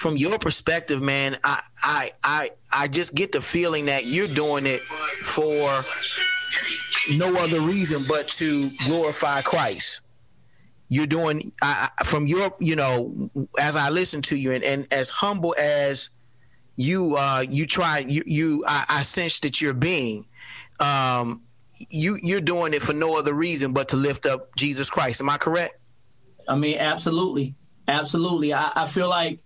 [0.00, 4.64] from your perspective, man, I, I I I just get the feeling that you're doing
[4.64, 4.80] it
[5.22, 5.84] for
[7.10, 10.00] no other reason but to glorify Christ.
[10.88, 13.30] You're doing I, from your, you know,
[13.60, 16.08] as I listen to you, and, and as humble as
[16.76, 20.24] you, uh, you try, you, you, I, I sense that you're being,
[20.80, 21.42] um,
[21.90, 25.20] you, you're doing it for no other reason but to lift up Jesus Christ.
[25.20, 25.74] Am I correct?
[26.48, 27.54] I mean, absolutely,
[27.86, 28.54] absolutely.
[28.54, 29.40] I, I feel like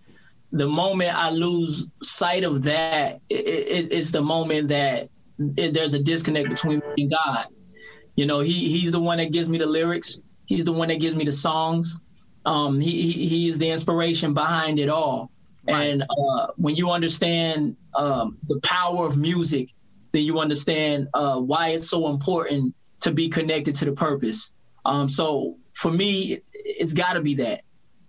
[0.55, 5.09] the moment I lose sight of that, it, it, it's the moment that
[5.57, 7.47] it, there's a disconnect between me and God.
[8.15, 10.09] You know, he he's the one that gives me the lyrics.
[10.45, 11.93] He's the one that gives me the songs.
[12.45, 15.29] Um, he, he, he is the inspiration behind it all.
[15.67, 15.87] Right.
[15.87, 19.71] And uh, when you understand um, the power of music,
[20.13, 24.53] then you understand uh, why it's so important to be connected to the purpose.
[24.85, 27.64] Um, so for me, it's got to be that.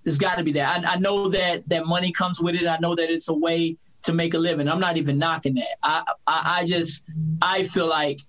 [0.06, 0.84] There's got to be that.
[0.84, 2.64] I, I know that that money comes with it.
[2.68, 4.68] I know that it's a way to make a living.
[4.68, 5.78] I'm not even knocking that.
[5.82, 7.02] I, I, I just
[7.42, 8.20] I feel like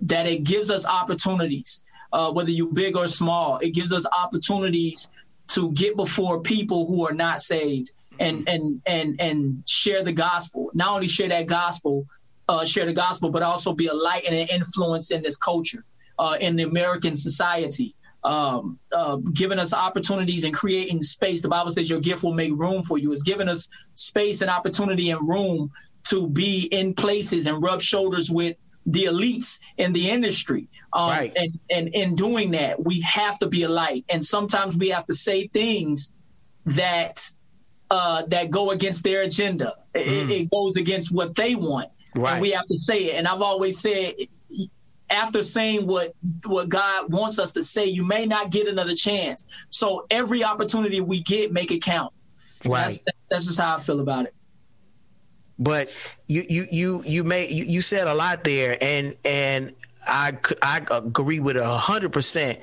[0.00, 3.58] that it gives us opportunities, uh, whether you big or small.
[3.58, 5.06] It gives us opportunities
[5.48, 10.70] to get before people who are not saved and and and and share the gospel.
[10.72, 12.06] Not only share that gospel,
[12.48, 15.84] uh, share the gospel, but also be a light and an influence in this culture,
[16.18, 17.94] uh, in the American society
[18.24, 21.42] um, uh, giving us opportunities and creating space.
[21.42, 23.12] The Bible says your gift will make room for you.
[23.12, 25.70] It's giving us space and opportunity and room
[26.04, 28.56] to be in places and rub shoulders with
[28.86, 30.68] the elites in the industry.
[30.92, 31.32] Um, right.
[31.36, 34.04] And and in doing that, we have to be a light.
[34.08, 36.12] And sometimes we have to say things
[36.66, 37.28] that
[37.90, 39.76] uh, that go against their agenda.
[39.94, 40.00] Mm.
[40.00, 41.90] It, it, goes against what they want.
[42.16, 42.32] Right.
[42.32, 43.16] And we have to say it.
[43.16, 44.14] And I've always said
[45.12, 46.14] after saying what
[46.46, 49.44] what God wants us to say, you may not get another chance.
[49.68, 52.12] So every opportunity we get, make it count.
[52.64, 52.82] Right.
[52.82, 53.00] That's,
[53.30, 54.34] that's just how I feel about it.
[55.58, 55.90] But
[56.26, 59.72] you you you you made you, you said a lot there, and and
[60.06, 62.58] I I agree with it hundred percent.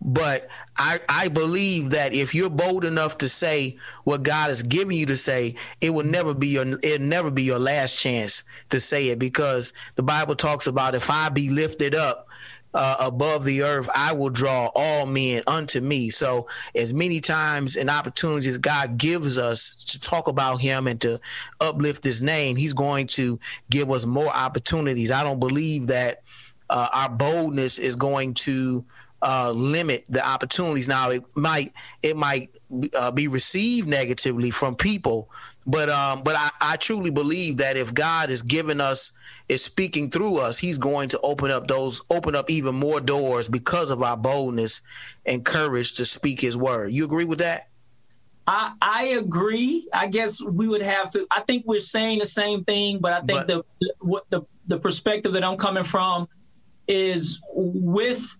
[0.00, 4.96] But I I believe that if you're bold enough to say what God has given
[4.96, 8.80] you to say, it will never be your it'll never be your last chance to
[8.80, 12.28] say it because the Bible talks about if I be lifted up,
[12.74, 16.10] uh, above the earth, I will draw all men unto me.
[16.10, 21.20] So, as many times and opportunities God gives us to talk about Him and to
[21.60, 23.38] uplift His name, He's going to
[23.70, 25.10] give us more opportunities.
[25.10, 26.22] I don't believe that
[26.70, 28.84] uh, our boldness is going to
[29.22, 30.88] uh, limit the opportunities.
[30.88, 32.50] Now it might it might
[32.96, 35.30] uh, be received negatively from people,
[35.66, 39.12] but um, but I, I truly believe that if God is giving us
[39.48, 43.48] is speaking through us, He's going to open up those open up even more doors
[43.48, 44.82] because of our boldness
[45.24, 46.92] and courage to speak His word.
[46.92, 47.62] You agree with that?
[48.46, 49.88] I, I agree.
[49.92, 51.26] I guess we would have to.
[51.30, 53.64] I think we're saying the same thing, but I think but, the
[54.00, 56.28] what the the perspective that I'm coming from
[56.88, 58.36] is with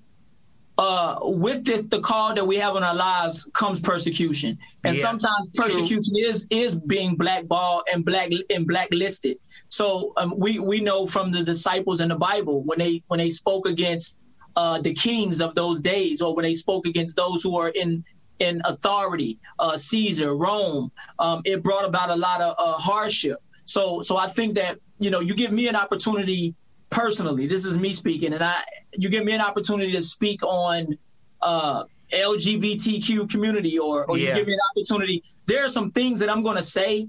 [0.82, 5.00] uh, with the, the, call that we have in our lives comes persecution, and yeah,
[5.00, 6.24] sometimes persecution true.
[6.24, 9.38] is is being blackballed and black and blacklisted.
[9.68, 13.30] So um, we we know from the disciples in the Bible when they when they
[13.30, 14.18] spoke against
[14.56, 18.04] uh, the kings of those days, or when they spoke against those who are in
[18.40, 23.38] in authority, uh, Caesar, Rome, um, it brought about a lot of uh, hardship.
[23.66, 26.56] So so I think that you know you give me an opportunity
[26.92, 27.46] personally.
[27.46, 28.62] This is me speaking, and I
[28.92, 30.96] you give me an opportunity to speak on
[31.40, 34.28] uh, LGBTQ community, or or yeah.
[34.28, 35.24] you give me an opportunity.
[35.46, 37.08] There are some things that I'm going to say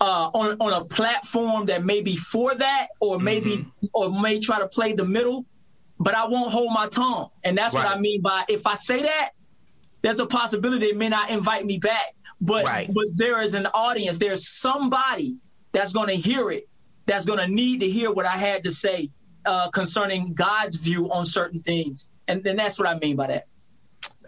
[0.00, 3.86] uh, on on a platform that may be for that, or maybe mm-hmm.
[3.92, 5.44] or may try to play the middle,
[5.98, 7.84] but I won't hold my tongue, and that's right.
[7.84, 9.30] what I mean by if I say that,
[10.00, 12.14] there's a possibility they may not invite me back.
[12.40, 12.88] But right.
[12.92, 14.18] but there is an audience.
[14.18, 15.36] There's somebody
[15.70, 16.68] that's going to hear it
[17.06, 19.10] that's going to need to hear what I had to say
[19.44, 22.10] uh, concerning God's view on certain things.
[22.28, 23.46] And, and that's what I mean by that.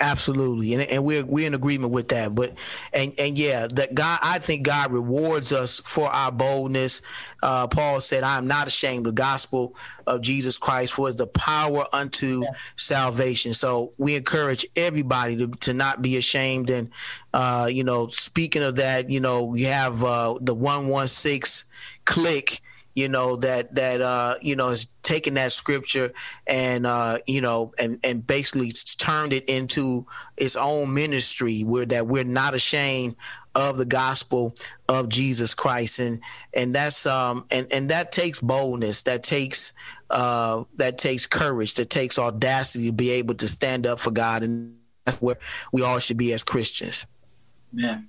[0.00, 2.34] Absolutely, and, and we're we're in agreement with that.
[2.34, 2.58] But
[2.92, 7.00] and and yeah, that God, I think God rewards us for our boldness.
[7.40, 9.76] Uh, Paul said, "I am not ashamed of the gospel
[10.08, 12.50] of Jesus Christ, for it's the power unto yeah.
[12.74, 16.70] salvation." So we encourage everybody to to not be ashamed.
[16.70, 16.90] And
[17.32, 21.66] uh, you know, speaking of that, you know, we have uh, the one one six
[22.04, 22.60] Clique
[22.94, 26.12] you know that that uh you know has taken that scripture
[26.46, 32.06] and uh you know and and basically turned it into its own ministry where that
[32.06, 33.16] we're not ashamed
[33.54, 34.56] of the gospel
[34.88, 36.20] of Jesus Christ and
[36.52, 39.72] and that's um and and that takes boldness that takes
[40.10, 44.42] uh that takes courage that takes audacity to be able to stand up for God
[44.42, 45.36] and that's where
[45.72, 47.06] we all should be as Christians.
[47.72, 48.00] Yeah.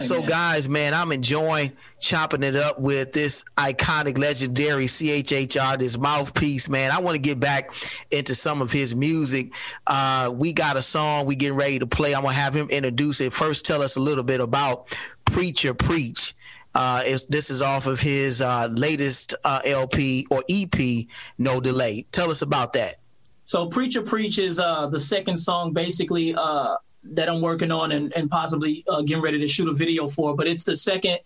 [0.00, 6.68] So, guys, man, I'm enjoying chopping it up with this iconic, legendary CHHR, this mouthpiece,
[6.68, 6.90] man.
[6.90, 7.70] I want to get back
[8.10, 9.52] into some of his music.
[9.86, 12.14] Uh, we got a song we getting ready to play.
[12.14, 13.32] I'm gonna have him introduce it.
[13.32, 16.34] First, tell us a little bit about Preacher Preach.
[16.74, 21.06] Uh, this is off of his uh, latest uh, LP or EP,
[21.36, 22.06] No Delay.
[22.12, 22.96] Tell us about that.
[23.44, 28.12] So, Preacher Preach is uh, the second song, basically uh, that I'm working on and,
[28.14, 30.36] and possibly uh, getting ready to shoot a video for.
[30.36, 31.18] But it's the second,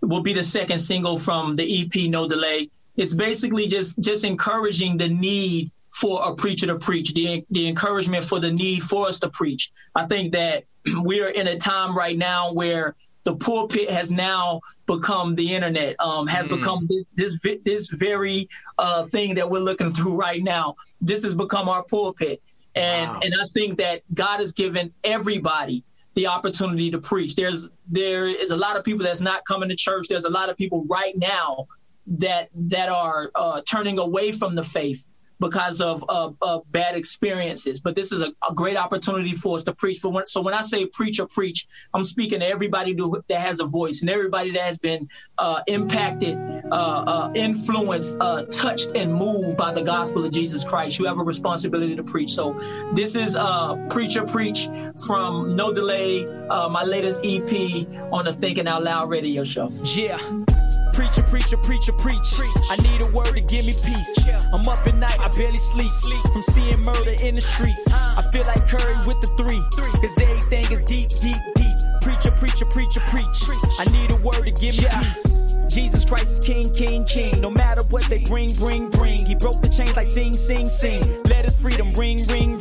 [0.00, 2.70] will be the second single from the EP, No Delay.
[2.96, 8.24] It's basically just just encouraging the need for a preacher to preach, the the encouragement
[8.24, 9.72] for the need for us to preach.
[9.94, 10.64] I think that
[11.04, 15.96] we are in a time right now where the pulpit has now become the internet,
[15.98, 16.58] um, has mm.
[16.58, 18.48] become this this, this very
[18.78, 20.76] uh, thing that we're looking through right now.
[21.00, 22.40] This has become our pulpit.
[22.76, 23.20] And wow.
[23.22, 27.34] and I think that God has given everybody the opportunity to preach.
[27.34, 30.06] There's there is a lot of people that's not coming to church.
[30.08, 31.66] There's a lot of people right now
[32.06, 35.08] that that are uh, turning away from the faith
[35.40, 36.04] because of,
[36.70, 37.80] bad experiences.
[37.80, 40.00] But this is a, a, great opportunity for us to preach.
[40.02, 43.40] But when, so when I say preach or preach, I'm speaking to everybody to, that
[43.40, 45.08] has a voice and everybody that has been
[45.38, 46.36] uh, impacted,
[46.70, 50.98] uh, uh, influenced, uh, touched, and moved by the gospel of Jesus Christ.
[50.98, 52.30] You have a responsibility to preach.
[52.30, 52.54] So
[52.94, 54.68] this is uh, Preacher Preach
[55.06, 59.72] from No Delay, uh, my latest EP on the Thinking Out Loud radio show.
[59.84, 60.18] Yeah.
[60.96, 62.24] Preacher, preacher, preacher, preach.
[62.70, 64.48] I need a word to give me peace.
[64.50, 65.90] I'm up at night, I barely sleep.
[65.90, 66.22] sleep.
[66.32, 67.84] From seeing murder in the streets.
[67.92, 69.60] I feel like Curry with the three.
[70.00, 71.76] Cause everything is deep, deep, deep.
[72.00, 73.36] Preacher, preacher, preacher, preach.
[73.78, 75.68] I need a word to give me peace.
[75.68, 77.42] Jesus Christ is King, King, King.
[77.42, 79.26] No matter what they bring, bring, bring.
[79.26, 81.22] He broke the chains like sing, sing, sing.
[81.24, 82.55] Let his freedom ring, ring.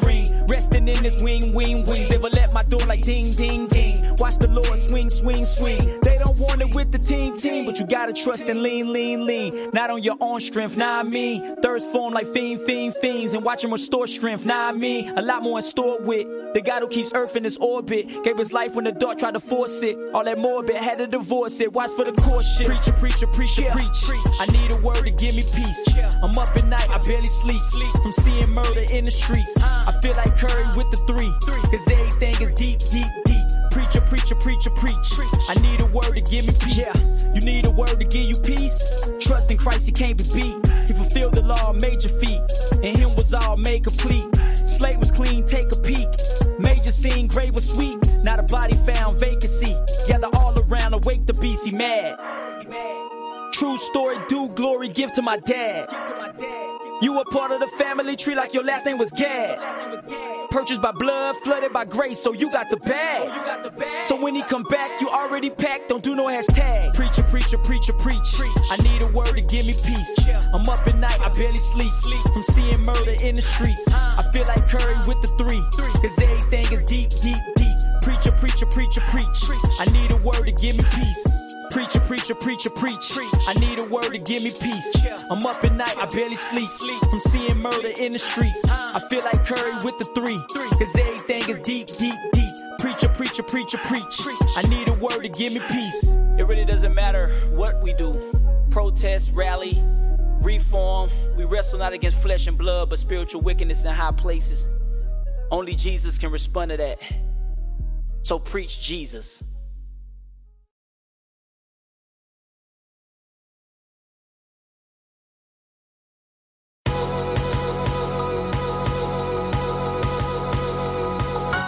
[0.55, 2.07] Resting in his wing, wing, wings.
[2.07, 3.97] They will let my door like ding, ding, ding.
[4.19, 5.99] Watch the Lord swing, swing, swing.
[5.99, 9.25] They don't want it with the team team, but you gotta trust and lean, lean,
[9.25, 9.69] lean.
[9.73, 11.57] Not on your own strength, nah I mean.
[11.57, 15.09] Thirst form like fiend, fiend, fiends, and watch him restore strength, nah I mean.
[15.17, 18.23] A lot more in store with the God who keeps Earth in his orbit.
[18.23, 19.97] Gave his life when the dark tried to force it.
[20.13, 21.73] All that morbid had to divorce it.
[21.73, 22.15] Watch for the
[22.55, 22.65] shit.
[22.65, 24.15] Preacher, preacher, preacher, preach.
[24.39, 26.15] I need a word to give me peace.
[26.23, 27.59] I'm up at night, I barely sleep.
[28.01, 29.51] From seeing murder in the streets.
[29.61, 29.91] Uh.
[29.91, 31.31] I feel like Curry with the three.
[31.71, 33.45] Cause everything is deep, deep, deep.
[33.71, 35.07] Preacher, preacher, preacher, preach.
[35.49, 36.77] I need a word to give me peace.
[36.77, 39.09] Yeah, you need a word to give you peace.
[39.19, 40.67] Trust in Christ, he can't be beat.
[40.87, 42.41] He fulfilled the law, made major feat.
[42.83, 44.35] And him was all made complete.
[44.35, 46.07] Slate was clean, take a peek.
[46.59, 47.97] Major scene, grave was sweet.
[48.23, 49.75] Not a body found, vacancy.
[50.07, 52.17] Gather all around, awake the beast, he mad.
[53.53, 55.87] True story, do glory, give to my dad.
[57.01, 59.59] You were part of the family tree like your last name was Gad.
[60.49, 64.03] Purchased by blood, flooded by grace, so you got the bag.
[64.03, 66.93] So when he come back, you already packed, don't do no hashtag.
[66.95, 68.25] Preacher, preacher, preacher, preach.
[68.71, 70.53] I need a word to give me peace.
[70.53, 71.91] I'm up at night, I barely sleep.
[72.33, 73.85] From seeing murder in the streets.
[73.91, 75.61] I feel like Curry with the three.
[76.01, 77.75] Cause everything is deep, deep, deep.
[78.01, 79.27] Preacher, preacher, preacher, preach.
[79.79, 81.34] I need a word to give me peace.
[81.75, 83.11] Preacher, preacher, preacher, preach.
[83.49, 85.25] I need a word to give me peace.
[85.29, 86.69] I'm up at night, I barely sleep.
[87.09, 88.63] From seeing murder in the streets.
[88.71, 90.39] I feel like Curry with the three.
[90.79, 92.53] Cause everything is deep, deep, deep.
[92.79, 94.21] Preacher, preacher, preacher, preach.
[94.55, 96.17] I need a word to give me peace.
[96.39, 98.21] It really doesn't matter what we do.
[98.69, 99.77] Protest, rally,
[100.39, 101.09] reform.
[101.35, 104.69] We wrestle not against flesh and blood, but spiritual wickedness in high places.
[105.51, 106.99] Only Jesus can respond to that.
[108.21, 109.43] So preach Jesus.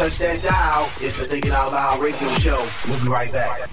[0.00, 0.84] Touch that dial.
[1.00, 2.66] It's the Thinking Out Loud radio show.
[2.88, 3.68] We'll be right back.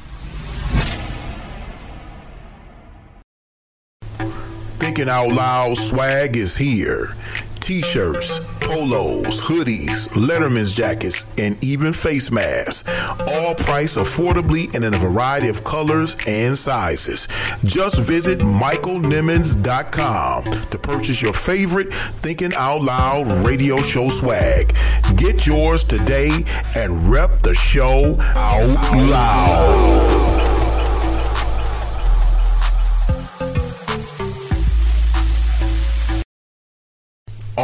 [4.77, 7.15] Thinking Out Loud swag is here.
[7.61, 12.83] T-shirts, polos, hoodies, Letterman's jackets, and even face masks.
[13.21, 17.27] All priced affordably and in a variety of colors and sizes.
[17.63, 24.75] Just visit michaelnimmons.com to purchase your favorite Thinking Out Loud radio show swag.
[25.15, 26.43] Get yours today
[26.75, 30.26] and rep the show out loud.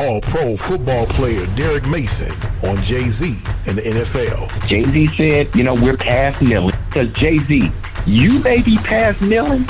[0.04, 2.36] All pro football player Derrick Mason
[2.70, 4.68] on Jay Z and the NFL.
[4.68, 6.76] Jay Z said, you know, we're past Millen.
[6.90, 7.72] Because Jay Z,
[8.06, 9.66] you may be past Millen,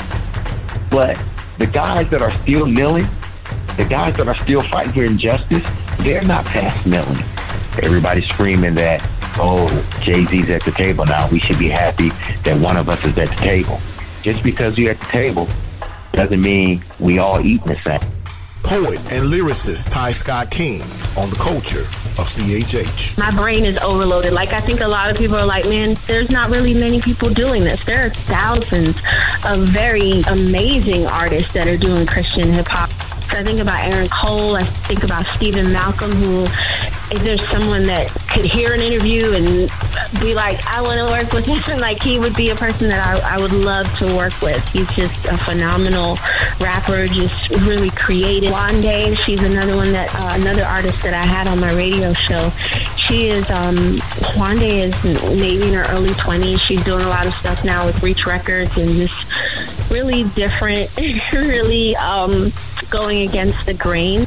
[0.90, 1.22] but
[1.58, 3.06] the guys that are still milling,
[3.76, 5.64] the guys that are still fighting for injustice,
[6.00, 7.18] they're not past Millen.
[7.84, 9.08] Everybody's screaming that,
[9.38, 9.68] oh,
[10.02, 11.28] Jay Z's at the table now.
[11.28, 12.08] We should be happy
[12.42, 13.80] that one of us is at the table.
[14.22, 15.46] Just because you're at the table
[16.12, 18.13] doesn't mean we all eating the same.
[18.64, 20.80] Poet and lyricist Ty Scott King
[21.18, 21.82] on the culture
[22.16, 23.16] of CHH.
[23.18, 24.32] My brain is overloaded.
[24.32, 27.28] Like, I think a lot of people are like, man, there's not really many people
[27.28, 27.84] doing this.
[27.84, 28.98] There are thousands
[29.44, 32.90] of very amazing artists that are doing Christian hip hop.
[33.30, 34.56] So I think about Aaron Cole.
[34.56, 36.44] I think about Stephen Malcolm, who,
[37.10, 39.70] if there's someone that could hear an interview and
[40.20, 43.04] be like, I want to work with him, like he would be a person that
[43.06, 44.66] I, I would love to work with.
[44.68, 46.16] He's just a phenomenal
[46.60, 48.52] rapper, just really creative.
[48.52, 52.50] Wande, she's another one that, uh, another artist that I had on my radio show.
[52.96, 53.76] She is, um,
[54.36, 55.04] Wande is
[55.40, 56.60] maybe in her early 20s.
[56.60, 59.14] She's doing a lot of stuff now with Reach Records and just
[59.94, 60.90] really different,
[61.32, 62.52] really um,
[62.90, 64.26] going against the grain.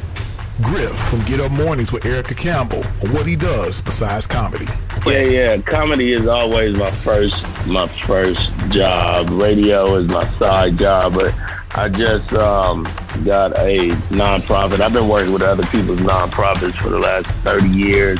[0.63, 4.65] Griff from Get Up Mornings with Erica Campbell on what he does besides comedy.
[5.05, 5.57] Yeah, yeah.
[5.57, 9.29] Comedy is always my first my first job.
[9.29, 11.35] Radio is my side job, but
[11.75, 12.83] I just um,
[13.25, 14.79] got a nonprofit.
[14.79, 18.19] I've been working with other people's nonprofits for the last 30 years.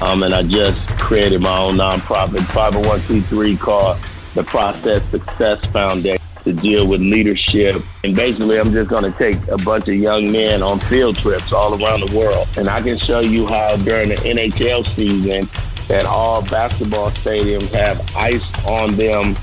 [0.00, 3.98] Um, and I just created my own nonprofit, 501c3 called
[4.34, 6.18] the Process Success Foundation
[6.48, 7.82] to deal with leadership.
[8.04, 11.52] And basically, I'm just going to take a bunch of young men on field trips
[11.52, 12.48] all around the world.
[12.56, 15.48] And I can show you how during the NHL season
[15.88, 19.34] that all basketball stadiums have ice on them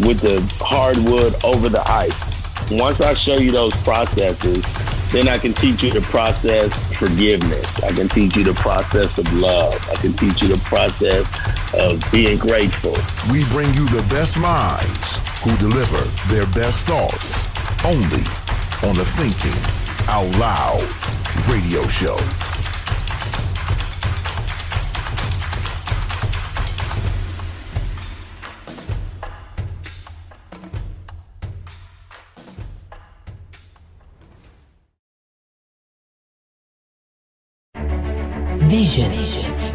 [0.00, 2.31] with the hardwood over the ice.
[2.70, 4.64] Once I show you those processes,
[5.12, 7.66] then I can teach you the process forgiveness.
[7.82, 9.74] I can teach you the process of love.
[9.90, 11.26] I can teach you the process
[11.74, 12.94] of being grateful.
[13.30, 16.02] We bring you the best minds who deliver
[16.32, 17.46] their best thoughts
[17.84, 18.24] only
[18.88, 19.60] on the Thinking
[20.08, 20.80] Out Loud
[21.48, 22.51] radio show.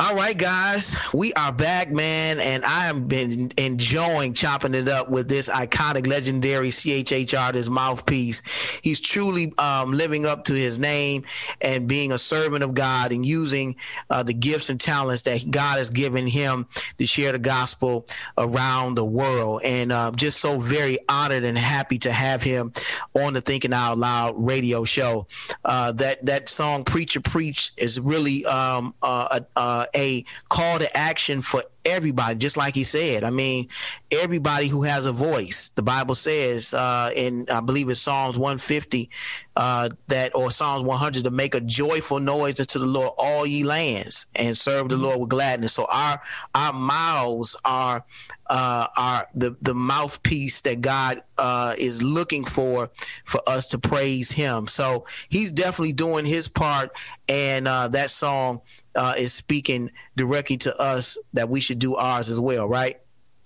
[0.00, 5.10] All right, guys, we are back, man, and I have been enjoying chopping it up
[5.10, 8.42] with this iconic, legendary CHH artist mouthpiece.
[8.80, 11.24] He's truly um, living up to his name
[11.60, 13.74] and being a servant of God and using
[14.08, 16.68] uh, the gifts and talents that God has given him
[17.00, 18.06] to share the gospel
[18.36, 19.62] around the world.
[19.64, 22.70] And uh, just so very honored and happy to have him
[23.14, 25.26] on the Thinking Out Loud radio show.
[25.64, 31.42] Uh, that that song "Preacher Preach" is really um, uh, uh, a call to action
[31.42, 33.24] for everybody, just like he said.
[33.24, 33.68] I mean,
[34.10, 35.70] everybody who has a voice.
[35.70, 39.10] The Bible says uh, in, I believe it's Psalms 150,
[39.56, 43.64] uh, that or Psalms 100, to make a joyful noise unto the Lord, all ye
[43.64, 45.72] lands, and serve the Lord with gladness.
[45.72, 46.20] So our
[46.54, 48.04] our mouths are
[48.48, 52.90] uh, are the the mouthpiece that God uh, is looking for
[53.24, 54.66] for us to praise Him.
[54.68, 56.96] So He's definitely doing His part,
[57.28, 58.60] and uh, that song
[58.94, 62.96] uh, is speaking directly to us that we should do ours as well, right?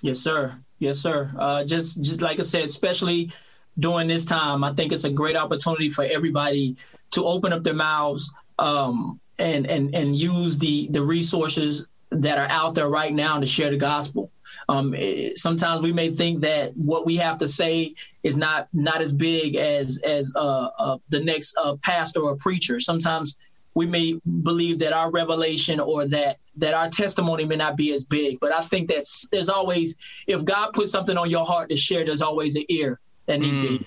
[0.01, 0.57] Yes, sir.
[0.79, 1.31] Yes, sir.
[1.39, 3.33] Uh, just just like I said, especially
[3.79, 6.77] during this time, I think it's a great opportunity for everybody
[7.13, 12.49] to open up their mouths um, and and and use the the resources that are
[12.51, 14.31] out there right now to share the gospel.
[14.69, 19.01] Um, it, sometimes we may think that what we have to say is not not
[19.01, 22.81] as big as as uh, uh, the next uh, pastor or preacher.
[22.81, 23.39] Sometimes
[23.75, 28.05] we may believe that our revelation or that that our testimony may not be as
[28.05, 29.97] big but i think that there's always
[30.27, 33.57] if god puts something on your heart to share there's always an ear that needs
[33.57, 33.79] mm.
[33.79, 33.85] to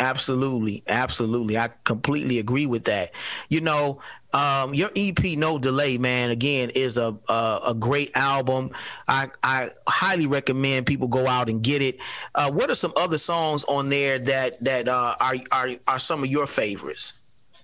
[0.00, 1.58] Absolutely, absolutely.
[1.58, 3.10] I completely agree with that.
[3.50, 4.00] You know,
[4.32, 8.70] um, your EP No Delay, man, again is a a, a great album.
[9.06, 11.98] I I highly recommend people go out and get it.
[12.34, 16.22] Uh, what are some other songs on there that that uh, are are are some
[16.22, 17.19] of your favorites?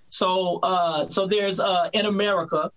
[0.09, 2.71] So uh, so there's uh, in America,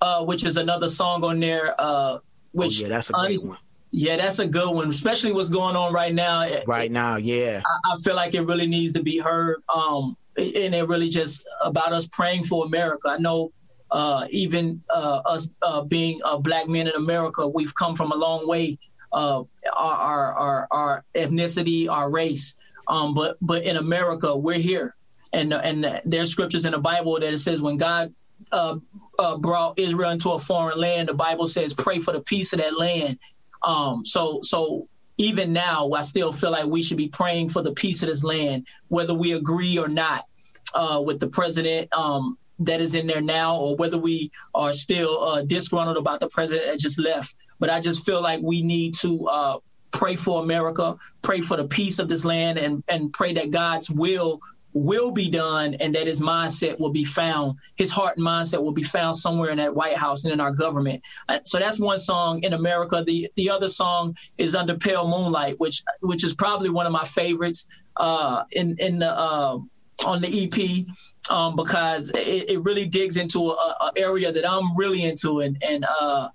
[0.00, 1.74] uh, which is another song on there.
[1.78, 2.18] Uh,
[2.52, 3.58] which oh, yeah, that's a great one.
[3.92, 6.46] Yeah, that's a good one, especially what's going on right now.
[6.66, 7.62] Right now, yeah.
[7.64, 9.62] I, I, feel like it really needs to be heard.
[9.74, 13.08] Um, and it really just about us praying for America.
[13.08, 13.52] I know
[13.90, 18.16] uh, even uh, us uh, being uh, black men in America, we've come from a
[18.16, 18.78] long way.
[19.12, 19.44] Uh,
[19.74, 22.58] our, our, our our ethnicity, our race,
[22.88, 24.94] um, but but in America, we're here
[25.36, 28.14] and and there's scriptures in the Bible that it says when God
[28.52, 28.76] uh,
[29.18, 32.60] uh, brought Israel into a foreign land, the Bible says pray for the peace of
[32.60, 33.18] that land.
[33.62, 34.88] Um, so so
[35.18, 38.22] even now, I still feel like we should be praying for the peace of this
[38.22, 40.26] land, whether we agree or not
[40.74, 45.22] uh, with the president um, that is in there now, or whether we are still
[45.24, 47.34] uh, disgruntled about the president that just left.
[47.58, 49.58] But I just feel like we need to uh,
[49.90, 53.90] pray for America, pray for the peace of this land, and and pray that God's
[53.90, 54.40] will
[54.76, 58.72] will be done and that his mindset will be found his heart and mindset will
[58.72, 61.02] be found somewhere in that white house and in our government.
[61.28, 63.02] Uh, so that's one song in america.
[63.06, 67.04] The the other song is under pale moonlight which which is probably one of my
[67.04, 67.66] favorites
[67.96, 69.58] uh in in the uh
[70.04, 74.76] on the ep um because it, it really digs into a, a area that i'm
[74.76, 76.28] really into and and uh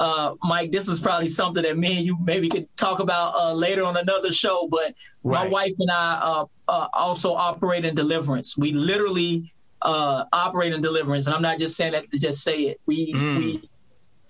[0.00, 3.52] uh, Mike, this is probably something that me and you maybe could talk about uh,
[3.52, 4.66] later on another show.
[4.70, 5.44] But right.
[5.44, 8.56] my wife and I uh, uh, also operate in deliverance.
[8.56, 9.52] We literally
[9.82, 12.80] uh, operate in deliverance, and I'm not just saying that to just say it.
[12.86, 13.36] We mm.
[13.36, 13.70] we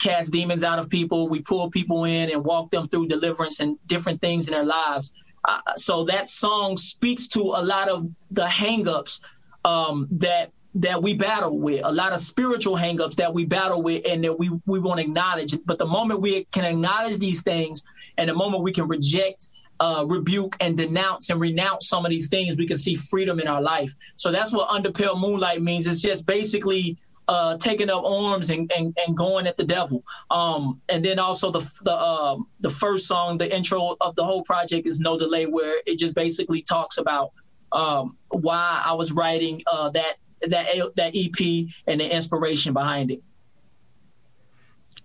[0.00, 1.28] cast demons out of people.
[1.28, 5.12] We pull people in and walk them through deliverance and different things in their lives.
[5.44, 9.22] Uh, so that song speaks to a lot of the hangups
[9.64, 14.06] um, that that we battle with, a lot of spiritual hangups that we battle with,
[14.06, 15.56] and that we we won't acknowledge.
[15.64, 17.84] But the moment we can acknowledge these things,
[18.16, 19.48] and the moment we can reject,
[19.80, 23.48] uh, rebuke, and denounce and renounce some of these things, we can see freedom in
[23.48, 23.94] our life.
[24.16, 25.86] So that's what under pale moonlight means.
[25.86, 26.98] It's just basically
[27.30, 30.02] uh, taking up arms and, and, and going at the devil.
[30.30, 34.42] Um, and then also the the uh, the first song, the intro of the whole
[34.42, 37.30] project is No Delay, where it just basically talks about
[37.72, 43.22] um, why I was writing uh, that that that EP and the inspiration behind it.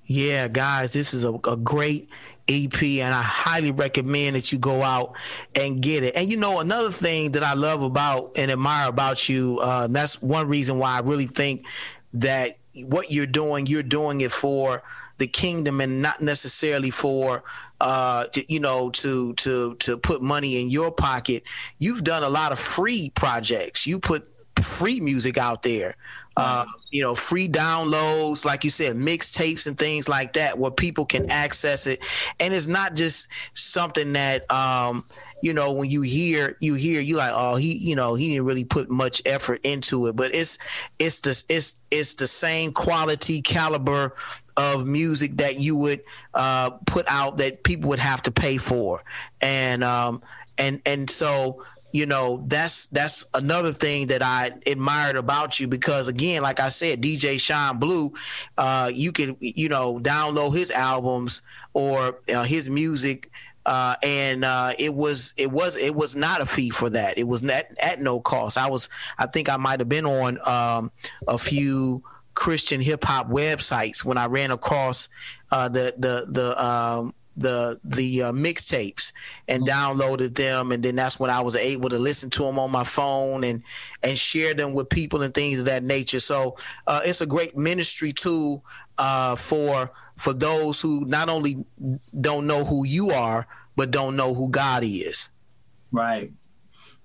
[0.08, 2.10] Yeah, guys, this is a, a great
[2.48, 5.16] EP, and I highly recommend that you go out
[5.56, 6.16] and get it.
[6.16, 10.22] And you know, another thing that I love about and admire about you, uh, that's
[10.22, 11.66] one reason why I really think
[12.14, 12.52] that
[12.86, 14.84] what you're doing, you're doing it for
[15.18, 17.44] the kingdom and not necessarily for
[17.82, 21.44] uh to, you know to to to put money in your pocket
[21.78, 24.28] you've done a lot of free projects you put
[24.62, 25.96] free music out there.
[26.38, 31.06] Uh, you know, free downloads, like you said, mixtapes and things like that, where people
[31.06, 32.06] can access it.
[32.42, 35.06] And it's not just something that, um,
[35.42, 38.46] you know, when you hear, you hear, you like, oh, he, you know, he didn't
[38.46, 40.18] really put much effort into it.
[40.18, 40.58] But it's,
[41.00, 44.14] it's the, it's, it's the same quality caliber
[44.58, 46.02] of music that you would
[46.34, 49.04] uh, put out that people would have to pay for,
[49.42, 50.22] and um,
[50.58, 51.64] and and so
[51.96, 56.68] you know that's that's another thing that I admired about you because again, like I
[56.68, 58.12] said, DJ Sean Blue,
[58.58, 61.42] uh, you can you know download his albums
[61.74, 63.30] or uh, his music.
[63.66, 67.18] Uh, and uh, it was it was it was not a fee for that.
[67.18, 68.58] It was not at no cost.
[68.58, 70.92] I was I think I might have been on um,
[71.28, 72.04] a few
[72.36, 75.08] Christian hip hop websites when I ran across
[75.52, 79.14] uh, the the the um, the the uh, mixtapes
[79.48, 80.72] and downloaded them.
[80.72, 83.64] And then that's when I was able to listen to them on my phone and
[84.04, 86.20] and share them with people and things of that nature.
[86.20, 86.56] So
[86.88, 88.64] uh, it's a great ministry tool
[88.98, 91.66] uh, for for those who not only
[92.20, 95.30] don't know who you are but don't know who God is.
[95.92, 96.32] Right.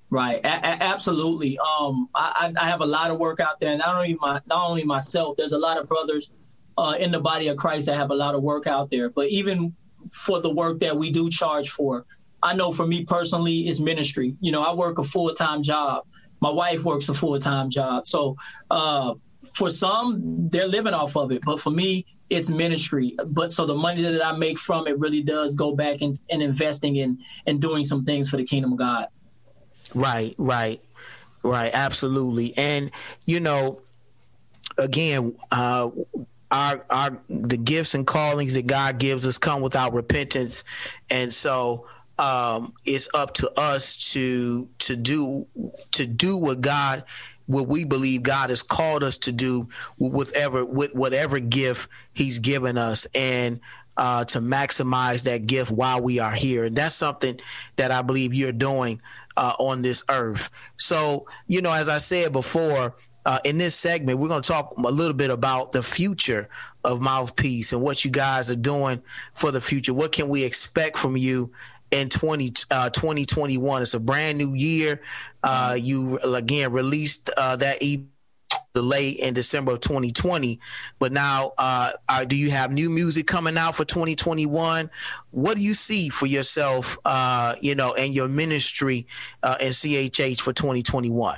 [0.09, 0.40] Right.
[0.44, 1.59] A- a- absolutely.
[1.59, 3.70] Um I, I have a lot of work out there.
[3.70, 6.32] And not only my not only myself there's a lot of brothers
[6.78, 9.11] uh, in the body of Christ that have a lot of work out there.
[9.11, 9.74] But even
[10.12, 12.05] for the work that we do charge for.
[12.43, 14.35] I know for me personally, it's ministry.
[14.41, 16.05] You know, I work a full time job.
[16.41, 18.07] My wife works a full time job.
[18.07, 18.37] So
[18.70, 19.15] uh,
[19.55, 21.43] for some, they're living off of it.
[21.45, 23.16] But for me, it's ministry.
[23.27, 26.41] But so the money that I make from it really does go back and in,
[26.41, 29.09] in investing in and doing some things for the kingdom of God.
[29.95, 30.78] Right, right,
[31.43, 31.70] right.
[31.74, 32.55] Absolutely.
[32.57, 32.91] And,
[33.27, 33.82] you know,
[34.78, 35.91] again, uh,
[36.51, 40.64] our our the gifts and callings that God gives us come without repentance,
[41.10, 41.86] and so
[42.18, 45.47] um, it's up to us to to do
[45.93, 47.05] to do what God
[47.47, 49.68] what we believe God has called us to do
[49.98, 53.60] with whatever with whatever gift He's given us, and
[53.97, 57.39] uh, to maximize that gift while we are here, and that's something
[57.77, 59.01] that I believe you're doing
[59.36, 60.51] uh, on this earth.
[60.78, 64.76] So you know, as I said before uh, in this segment, we're going to talk
[64.76, 66.48] a little bit about the future
[66.84, 69.02] of Mouthpiece and what you guys are doing
[69.34, 69.92] for the future.
[69.92, 71.52] What can we expect from you
[71.90, 73.82] in 20, uh, 2021?
[73.82, 75.02] It's a brand new year.
[75.42, 78.01] Uh, you, again, released uh, that EP
[78.72, 80.60] delay in December of 2020,
[80.98, 84.88] but now uh, are, do you have new music coming out for 2021?
[85.30, 89.06] What do you see for yourself, uh, you know, and your ministry
[89.42, 91.36] uh, in CHH for 2021?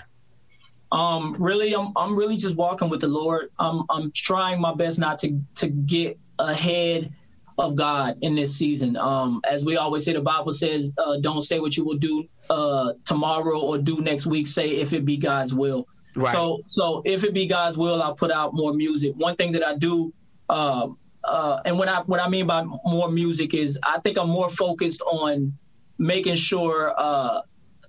[0.93, 3.49] Um, really, I'm I'm really just walking with the Lord.
[3.59, 7.13] I'm I'm trying my best not to to get ahead
[7.59, 8.97] of God in this season.
[8.97, 12.25] Um, as we always say, the Bible says, uh, "Don't say what you will do
[12.51, 14.47] uh, tomorrow or do next week.
[14.47, 16.33] Say if it be God's will." Right.
[16.33, 19.15] So, so if it be God's will, I'll put out more music.
[19.17, 20.13] One thing that I do,
[20.51, 20.89] uh,
[21.25, 24.51] uh, and what I what I mean by more music is, I think I'm more
[24.51, 25.57] focused on
[25.99, 27.41] making sure uh,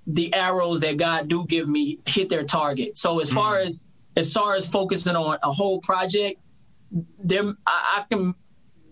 [0.05, 2.97] the arrows that God do give me hit their target.
[2.97, 3.69] So as far mm.
[3.69, 3.75] as
[4.15, 6.39] as far as focusing on a whole project,
[7.19, 8.35] there I, I can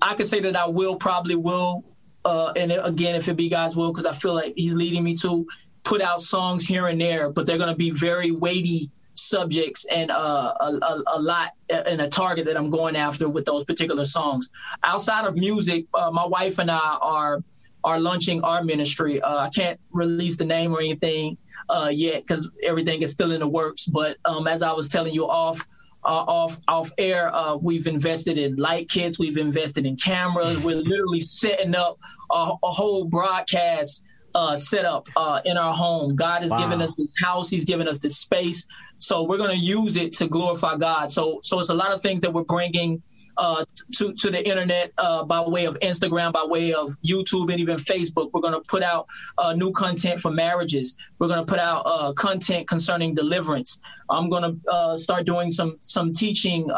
[0.02, 1.84] I can say that I will probably will,
[2.26, 5.16] uh, and again if it be God's will, because I feel like He's leading me
[5.18, 5.46] to
[5.84, 10.10] put out songs here and there, but they're going to be very weighty subjects and
[10.10, 14.06] uh, a, a, a, lot and a target that I'm going after with those particular
[14.06, 14.50] songs.
[14.84, 17.44] Outside of music, uh, my wife and I are
[17.84, 19.22] are launching our ministry.
[19.22, 21.38] Uh, I can't release the name or anything
[21.70, 23.86] uh, yet because everything is still in the works.
[23.86, 25.68] But um, as I was telling you off
[26.04, 30.64] uh, off off air, uh, we've invested in light kits, we've invested in cameras.
[30.64, 31.98] We're literally setting up
[32.32, 34.04] a, a whole broadcast
[34.34, 36.16] uh, setup uh, in our home.
[36.16, 36.60] God has wow.
[36.60, 38.66] given us this house, He's given us this space,
[38.98, 41.12] so we're going to use it to glorify God.
[41.12, 43.02] So so it's a lot of things that we're bringing
[43.38, 47.60] uh, to to the internet uh, by way of Instagram, by way of YouTube, and
[47.60, 48.30] even Facebook.
[48.34, 50.98] We're going to put out uh, new content for marriages.
[51.20, 53.80] We're going to put out uh, content concerning deliverance.
[54.10, 56.70] I'm going to uh, start doing some some teaching.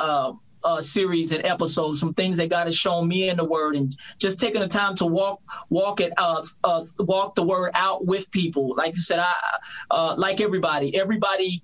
[0.80, 4.40] Series and episodes, some things that God has shown me in the Word, and just
[4.40, 6.14] taking the time to walk, walk it,
[7.00, 8.74] walk the Word out with people.
[8.78, 9.20] Like I said,
[9.92, 10.96] I like everybody.
[10.96, 11.62] Everybody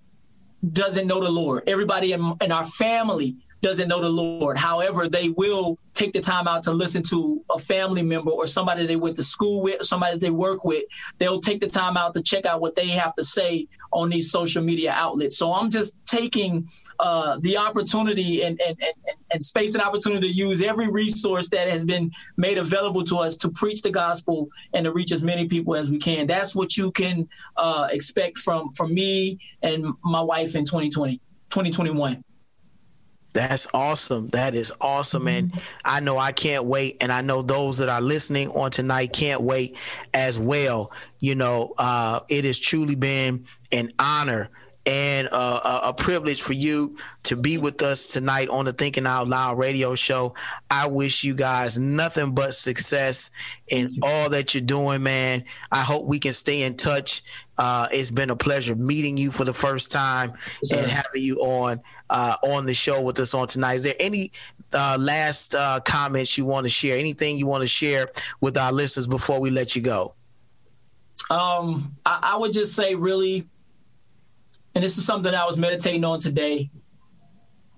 [0.73, 1.63] doesn't know the Lord.
[1.67, 4.57] Everybody in, in our family doesn't know the Lord.
[4.57, 8.85] However, they will take the time out to listen to a family member or somebody
[8.85, 10.85] they went to school with, somebody they work with.
[11.17, 14.31] They'll take the time out to check out what they have to say on these
[14.31, 15.37] social media outlets.
[15.37, 16.69] So I'm just taking
[16.99, 21.69] uh, the opportunity and, and, and, and space and opportunity to use every resource that
[21.69, 25.47] has been made available to us to preach the gospel and to reach as many
[25.47, 26.27] people as we can.
[26.27, 27.27] That's what you can
[27.57, 31.17] uh, expect from, from me and my wife in 2020,
[31.49, 32.23] 2021.
[33.33, 34.29] That's awesome.
[34.29, 35.27] That is awesome.
[35.27, 35.53] And
[35.85, 36.97] I know I can't wait.
[37.01, 39.77] And I know those that are listening on tonight can't wait
[40.13, 40.91] as well.
[41.19, 44.49] You know, uh, it has truly been an honor
[44.89, 49.27] and uh, a, privilege for you to be with us tonight on the Thinking Out
[49.27, 50.33] Loud radio show.
[50.71, 53.29] I wish you guys nothing but success
[53.67, 55.43] in all that you're doing, man.
[55.71, 57.21] I hope we can stay in touch.
[57.59, 60.33] Uh, it's been a pleasure meeting you for the first time
[60.63, 60.77] yeah.
[60.77, 61.79] and having you on
[62.09, 63.75] uh, on the show with us on tonight.
[63.75, 64.31] Is there any
[64.73, 66.97] uh, last uh, comments you want to share?
[66.97, 68.07] Anything you want to share
[68.41, 70.15] with our listeners before we let you go?
[71.29, 73.47] Um, I, I would just say, really,
[74.79, 76.71] and this is something I was meditating on today.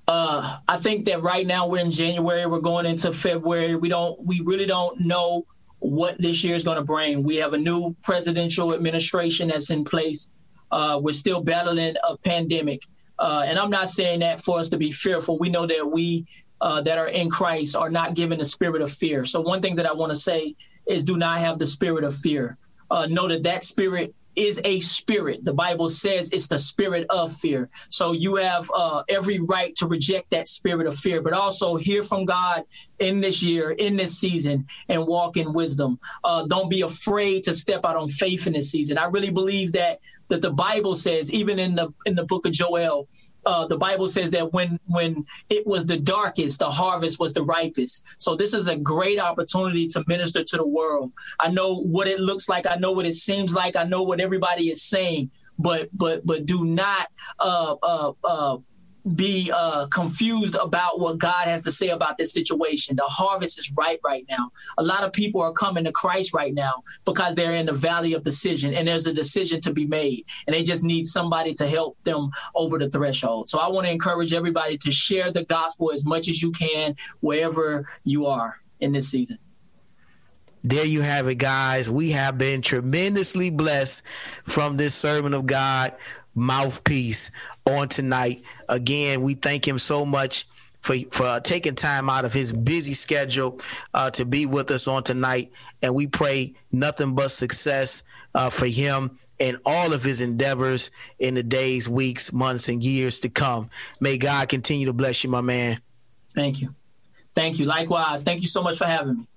[0.08, 3.74] Uh, I think that right now we're in January, we're going into February.
[3.74, 5.48] We don't, we really don't know
[5.80, 7.24] what this year is going to bring.
[7.24, 10.28] We have a new presidential administration that's in place.
[10.72, 12.86] Uh, we're still battling a pandemic,
[13.18, 15.40] uh, and I'm not saying that for us to be fearful.
[15.40, 16.28] We know that we
[16.62, 19.26] uh, that are in Christ are not given the spirit of fear.
[19.26, 20.56] So one thing that I want to say
[20.88, 22.60] is, do not have the spirit of fear.
[22.92, 25.44] Uh, know that that spirit is a spirit.
[25.44, 27.70] The Bible says it's the spirit of fear.
[27.90, 32.04] So you have uh, every right to reject that spirit of fear, but also hear
[32.04, 32.64] from God
[33.00, 36.00] in this year, in this season, and walk in wisdom.
[36.24, 38.98] Uh, don't be afraid to step out on faith in this season.
[38.98, 40.00] I really believe that
[40.30, 43.08] that the Bible says, even in the in the book of Joel,
[43.46, 47.44] uh, the Bible says that when when it was the darkest, the harvest was the
[47.44, 48.04] ripest.
[48.18, 51.12] So this is a great opportunity to minister to the world.
[51.40, 52.68] I know what it looks like.
[52.68, 53.76] I know what it seems like.
[53.76, 55.32] I know what everybody is saying.
[55.58, 57.10] But but but do not
[57.40, 58.58] uh, uh, uh
[59.16, 62.96] be uh, confused about what God has to say about this situation.
[62.96, 64.52] The harvest is ripe right now.
[64.78, 68.14] A lot of people are coming to Christ right now because they're in the valley
[68.14, 71.68] of decision and there's a decision to be made and they just need somebody to
[71.68, 73.50] help them over the threshold.
[73.50, 76.96] So I want to encourage everybody to share the gospel as much as you can
[77.22, 79.38] wherever you are in this season.
[80.64, 81.90] There you have it, guys.
[81.90, 84.04] We have been tremendously blessed
[84.44, 85.96] from this servant of God
[86.36, 87.32] mouthpiece
[87.66, 88.42] on tonight.
[88.72, 90.48] Again, we thank him so much
[90.80, 93.60] for for taking time out of his busy schedule
[93.94, 95.52] uh, to be with us on tonight,
[95.84, 98.02] and we pray nothing but success
[98.34, 100.90] uh, for him and all of his endeavors
[101.20, 103.70] in the days, weeks, months, and years to come.
[104.00, 105.80] May God continue to bless you, my man.
[106.34, 106.74] Thank you.
[107.36, 107.66] Thank you.
[107.66, 108.24] Likewise.
[108.24, 109.28] Thank you so much for having me.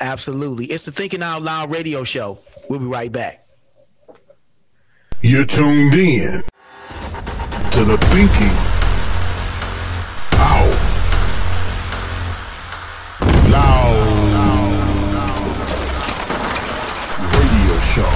[0.00, 0.66] Absolutely.
[0.66, 2.38] It's the Thinking Out Loud radio show.
[2.68, 3.46] We'll be right back.
[5.20, 6.42] You're tuned in
[7.70, 8.56] to the Thinking
[13.50, 13.96] Loud
[17.36, 18.14] Radio Show.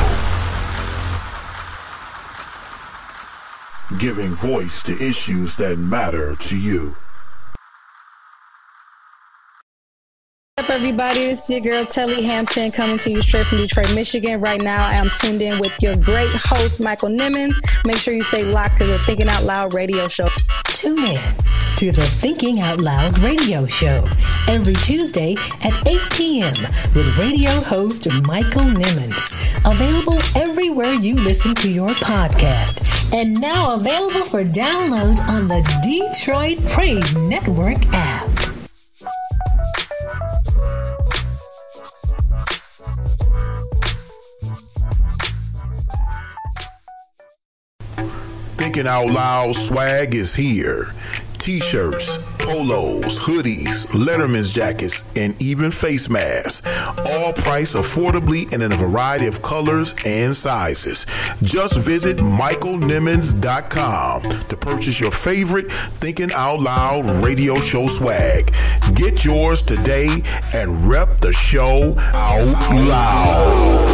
[3.98, 6.94] Giving voice to issues that matter to you.
[10.74, 11.20] Everybody?
[11.20, 14.40] Is your girl Telly Hampton coming to you straight from Detroit, Michigan.
[14.40, 17.54] Right now, I am tuned in with your great host, Michael Nimmons.
[17.86, 20.26] Make sure you stay locked to the Thinking Out Loud radio show.
[20.64, 21.20] Tune in
[21.76, 24.04] to the Thinking Out Loud radio show
[24.48, 26.54] every Tuesday at 8 p.m.
[26.92, 29.30] with radio host Michael Nimmons.
[29.64, 32.82] Available everywhere you listen to your podcast
[33.14, 38.43] and now available for download on the Detroit Praise Network app.
[48.74, 50.88] Thinking Out Loud swag is here.
[51.38, 56.66] T shirts, polos, hoodies, Letterman's jackets, and even face masks.
[56.98, 61.06] All priced affordably and in a variety of colors and sizes.
[61.40, 68.52] Just visit michaelnimmons.com to purchase your favorite Thinking Out Loud radio show swag.
[68.96, 70.08] Get yours today
[70.52, 73.93] and rep the show out loud.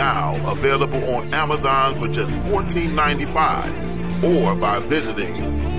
[0.00, 5.34] now, available on Amazon for just $14.95 or by visiting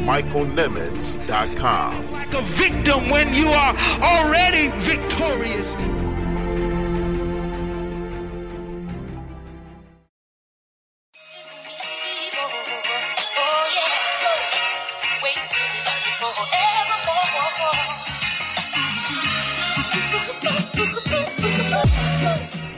[0.05, 2.11] michaelnimmons.com.
[2.11, 5.75] Like a victim when you are already victorious.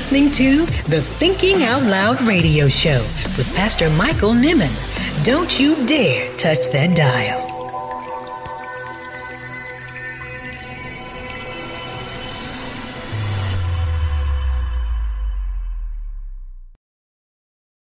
[0.00, 3.02] Listening to the Thinking Out Loud radio show
[3.36, 4.86] with Pastor Michael Nimmons.
[5.26, 7.46] Don't you dare touch that dial.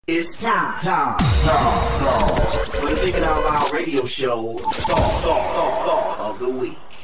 [0.07, 5.85] It's time, time, time, time for the Thinking Out Loud radio show thought, thought, thought,
[5.85, 6.97] thought of the week.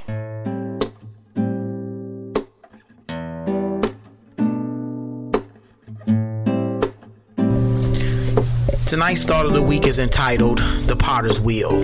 [8.93, 11.81] Tonight's thought of the week is entitled The Potter's Wheel.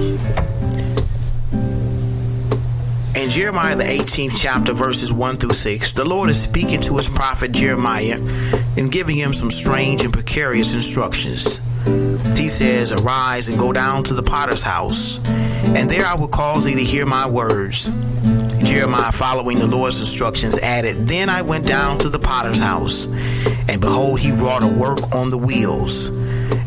[3.17, 7.09] In Jeremiah, the 18th chapter, verses 1 through 6, the Lord is speaking to his
[7.09, 8.19] prophet Jeremiah
[8.77, 11.57] and giving him some strange and precarious instructions.
[12.37, 16.65] He says, Arise and go down to the potter's house, and there I will cause
[16.65, 17.89] thee to hear my words.
[18.63, 23.07] Jeremiah, following the Lord's instructions, added, Then I went down to the potter's house,
[23.67, 26.11] and behold, he wrought a work on the wheels.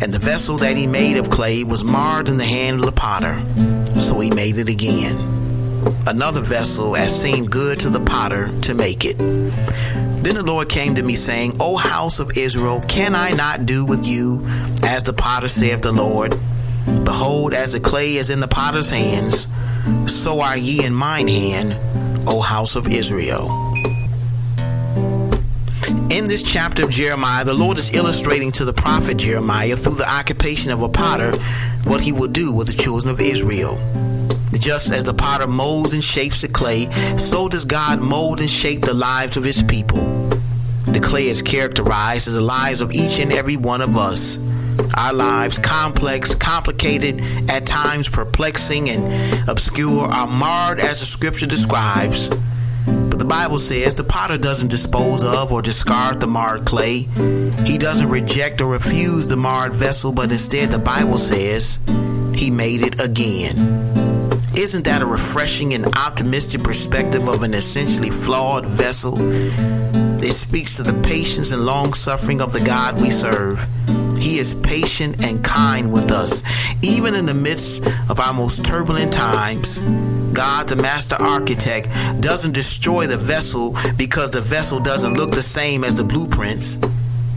[0.00, 2.92] And the vessel that he made of clay was marred in the hand of the
[2.92, 3.38] potter.
[4.00, 5.16] So he made it again.
[6.06, 9.16] Another vessel as seemed good to the potter to make it.
[9.18, 13.84] Then the Lord came to me, saying, O house of Israel, can I not do
[13.84, 14.44] with you
[14.84, 16.34] as the potter saith the Lord?
[17.04, 19.48] Behold, as the clay is in the potter's hands,
[20.06, 21.76] so are ye in mine hand,
[22.28, 23.71] O house of Israel.
[25.90, 30.08] In this chapter of Jeremiah, the Lord is illustrating to the prophet Jeremiah through the
[30.08, 31.32] occupation of a potter
[31.84, 33.74] what he will do with the children of Israel.
[34.58, 38.82] Just as the potter molds and shapes the clay, so does God mold and shape
[38.82, 40.00] the lives of his people.
[40.86, 44.38] The clay is characterized as the lives of each and every one of us.
[44.96, 52.30] Our lives, complex, complicated, at times perplexing and obscure, are marred as the scripture describes.
[52.86, 57.06] But The Bible says the potter doesn't dispose of or discard the marred clay.
[57.64, 61.78] He doesn't reject or refuse the marred vessel, but instead the Bible says
[62.34, 63.56] he made it again.
[64.56, 69.16] Isn't that a refreshing and optimistic perspective of an essentially flawed vessel?
[69.20, 73.64] It speaks to the patience and long suffering of the God we serve.
[74.18, 76.42] He is patient and kind with us,
[76.82, 79.78] even in the midst of our most turbulent times.
[80.34, 81.88] God, the master architect,
[82.20, 86.76] doesn't destroy the vessel because the vessel doesn't look the same as the blueprints.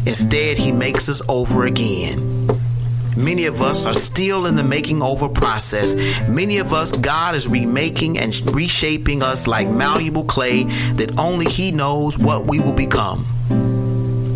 [0.05, 2.47] Instead, He makes us over again.
[3.17, 5.95] Many of us are still in the making over process.
[6.27, 10.63] Many of us, God is remaking and reshaping us like malleable clay
[10.95, 13.25] that only He knows what we will become.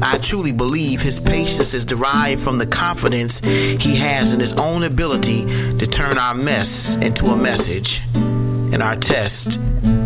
[0.01, 4.83] I truly believe his patience is derived from the confidence he has in his own
[4.83, 5.45] ability
[5.77, 8.01] to turn our mess into a message
[8.73, 9.57] and our test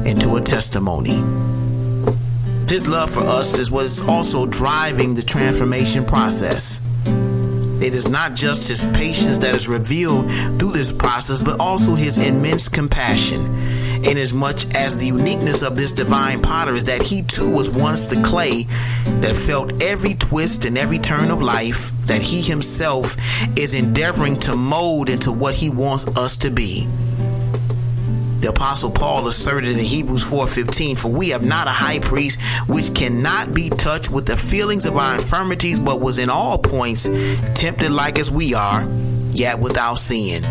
[0.06, 1.18] into a testimony.
[2.68, 6.82] His love for us is what is also driving the transformation process.
[7.06, 12.18] It is not just his patience that is revealed through this process, but also his
[12.18, 13.42] immense compassion.
[14.06, 18.22] Inasmuch as the uniqueness of this divine potter is that he too was once the
[18.22, 18.64] clay
[19.20, 23.16] that felt every twist and every turn of life that he himself
[23.58, 26.88] is endeavoring to mold into what he wants us to be.
[28.44, 32.94] The apostle Paul asserted in Hebrews 4:15, "For we have not a high priest which
[32.94, 37.08] cannot be touched with the feelings of our infirmities, but was in all points
[37.54, 38.86] tempted like as we are,
[39.32, 40.46] yet without sin."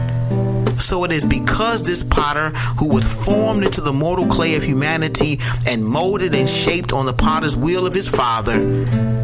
[0.79, 5.39] So it is because this potter who was formed into the mortal clay of humanity
[5.67, 8.59] and molded and shaped on the potter's wheel of his father,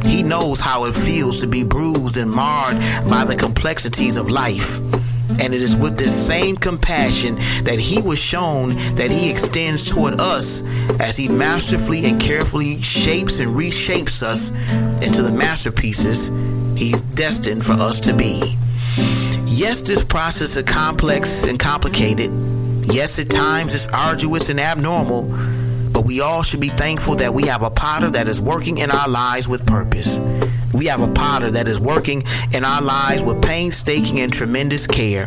[0.05, 2.79] he knows how it feels to be bruised and marred
[3.09, 4.79] by the complexities of life.
[5.41, 10.21] And it is with this same compassion that he was shown that he extends toward
[10.21, 10.63] us
[11.01, 14.51] as he masterfully and carefully shapes and reshapes us
[15.07, 16.29] into the masterpieces
[16.77, 18.41] he's destined for us to be.
[19.47, 22.31] Yes, this process is complex and complicated.
[22.93, 25.27] Yes, at times it's arduous and abnormal,
[25.93, 28.91] but we all should be thankful that we have a potter that is working in
[28.91, 30.19] our lives with purpose.
[30.79, 32.23] We have a potter that is working
[32.55, 35.27] in our lives with painstaking and tremendous care.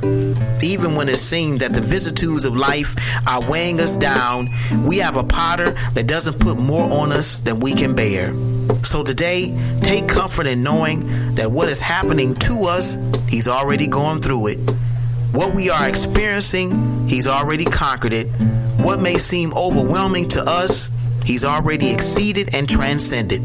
[0.63, 2.95] Even when it seems that the vicissitudes of life
[3.27, 4.47] are weighing us down,
[4.87, 8.33] we have a potter that doesn't put more on us than we can bear.
[8.81, 12.97] So today, take comfort in knowing that what is happening to us,
[13.27, 14.59] He's already gone through it.
[15.33, 18.27] What we are experiencing, He's already conquered it.
[18.79, 20.89] What may seem overwhelming to us,
[21.25, 23.41] He's already exceeded and transcended.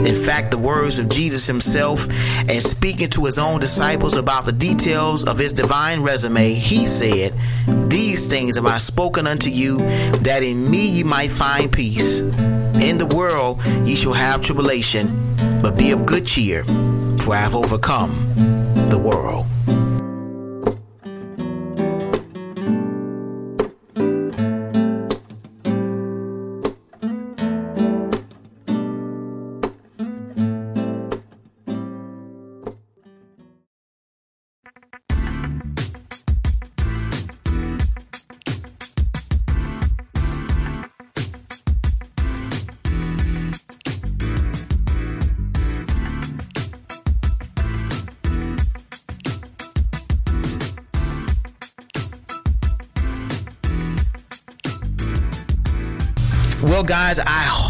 [0.00, 2.08] In fact, the words of Jesus himself
[2.48, 7.34] and speaking to his own disciples about the details of his divine resume, he said,
[7.90, 12.20] These things have I spoken unto you, that in me ye might find peace.
[12.20, 15.08] In the world ye shall have tribulation,
[15.60, 18.10] but be of good cheer, for I have overcome
[18.88, 19.46] the world.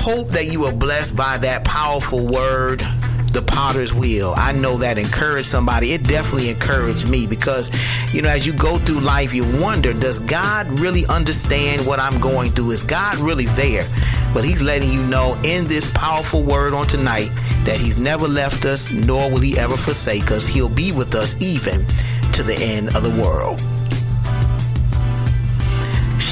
[0.08, 2.80] Hope that you were blessed by that powerful word,
[3.34, 4.32] the potter's wheel.
[4.38, 5.92] I know that encouraged somebody.
[5.92, 7.68] It definitely encouraged me because,
[8.14, 12.18] you know, as you go through life, you wonder, does God really understand what I'm
[12.22, 12.70] going through?
[12.70, 13.86] Is God really there?
[14.32, 17.28] But He's letting you know in this powerful word on tonight
[17.66, 20.46] that He's never left us, nor will He ever forsake us.
[20.46, 21.84] He'll be with us even
[22.32, 23.60] to the end of the world.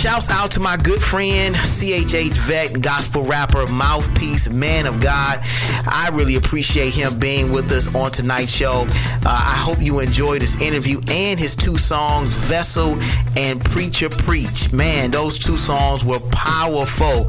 [0.06, 5.40] Shouts out to my good friend, CHH vet, gospel rapper, mouthpiece, man of God.
[5.42, 8.86] I really appreciate him being with us on tonight's show.
[8.86, 12.96] Uh, I hope you enjoyed this interview and his two songs, Vessel
[13.36, 14.72] and Preacher Preach.
[14.72, 17.28] Man, those two songs were powerful.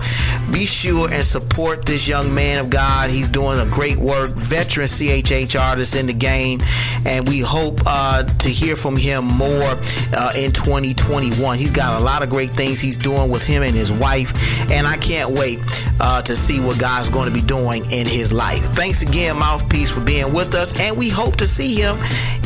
[0.54, 3.10] Be sure and support this young man of God.
[3.10, 6.60] He's doing a great work, veteran CHH artist in the game,
[7.08, 9.80] and we hope uh, to hear from him more
[10.14, 11.58] uh, in 2021.
[11.58, 14.34] He's got a lot of great things he's doing with him and his wife,
[14.72, 15.60] and I can't wait
[16.00, 18.64] uh, to see what God's going to be doing in his life.
[18.74, 21.96] Thanks again, Mouthpiece, for being with us, and we hope to see him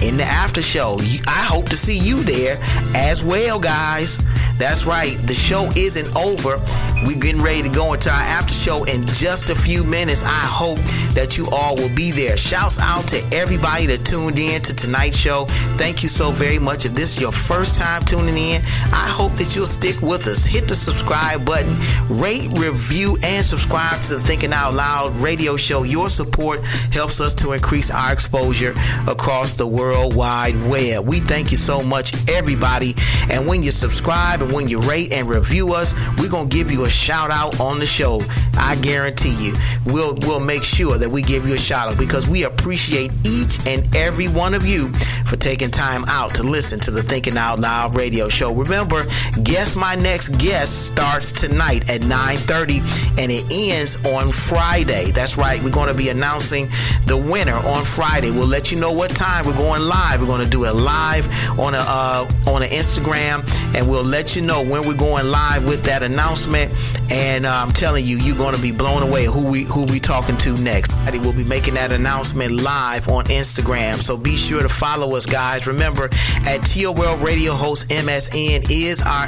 [0.01, 0.99] in the after show.
[1.27, 2.57] I hope to see you there
[2.95, 4.19] as well, guys.
[4.57, 5.17] That's right.
[5.25, 6.61] The show isn't over.
[7.03, 10.21] We're getting ready to go into our after show in just a few minutes.
[10.23, 10.77] I hope
[11.15, 12.37] that you all will be there.
[12.37, 15.45] Shouts out to everybody that tuned in to tonight's show.
[15.77, 16.85] Thank you so very much.
[16.85, 18.61] If this is your first time tuning in,
[18.93, 20.45] I hope that you'll stick with us.
[20.45, 21.73] Hit the subscribe button,
[22.09, 25.83] rate, review, and subscribe to the Thinking Out Loud radio show.
[25.83, 28.73] Your support helps us to increase our exposure
[29.07, 31.07] across the World Wide Web.
[31.07, 32.93] We thank you so much, everybody.
[33.31, 36.83] And when you subscribe and when you rate and review us, we're gonna give you
[36.85, 38.21] a shout out on the show.
[38.57, 39.55] I guarantee you,
[39.85, 43.65] we'll we'll make sure that we give you a shout out because we appreciate each
[43.65, 44.91] and every one of you
[45.25, 48.53] for taking time out to listen to the Thinking Out Loud radio show.
[48.53, 49.03] Remember,
[49.43, 52.79] guess my next guest starts tonight at 9:30
[53.19, 55.11] and it ends on Friday.
[55.11, 55.61] That's right.
[55.63, 56.67] We're going to be announcing
[57.05, 58.31] the winner on Friday.
[58.31, 60.19] We'll let you know what time we're going live.
[60.19, 61.27] We're going to do it live
[61.59, 63.43] on a uh, on an Instagram,
[63.75, 66.71] and we'll let you know when we're going live with that announcement.
[67.11, 69.99] And uh, I'm telling you, you're going to be blown away who we who we
[69.99, 70.91] talking to next.
[71.21, 75.67] We'll be making that announcement live on Instagram, so be sure to follow us, guys.
[75.67, 76.09] Remember,
[76.47, 79.27] at TOL Radio Host MSN is our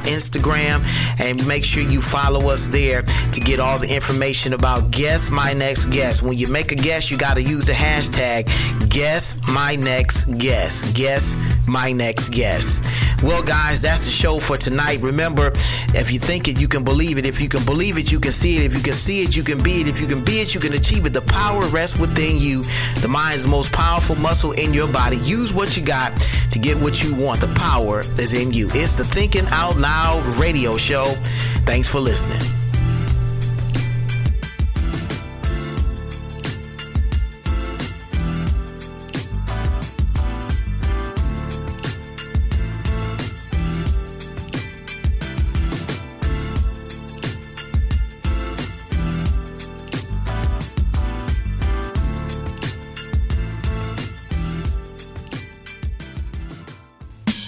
[0.54, 5.30] Instagram, and make sure you follow us there to get all the information about guess
[5.30, 6.24] my next guest.
[6.24, 8.48] When you make a guess, you got to use the hashtag
[8.90, 10.96] guess my next guest.
[10.96, 11.36] Guess
[11.68, 12.84] my next guest.
[13.24, 15.00] Well, guys, that's the show for tonight.
[15.02, 15.52] Remember,
[15.96, 17.26] if you think it, you can believe it.
[17.26, 18.66] If you can believe it, you can see it.
[18.66, 19.88] If you can see it, you can be it.
[19.88, 21.14] If you can be it, you can achieve it.
[21.14, 22.64] The power rests within you.
[23.02, 25.18] The mind is the most powerful muscle in your body.
[25.18, 26.14] Use what you got
[26.52, 27.42] to get what you want.
[27.42, 28.68] The power is in you.
[28.72, 31.06] It's the Thinking Out Loud radio show.
[31.66, 32.64] Thanks for listening.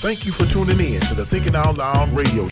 [0.05, 2.43] Thank you for tuning in to the Thinking Out Loud radio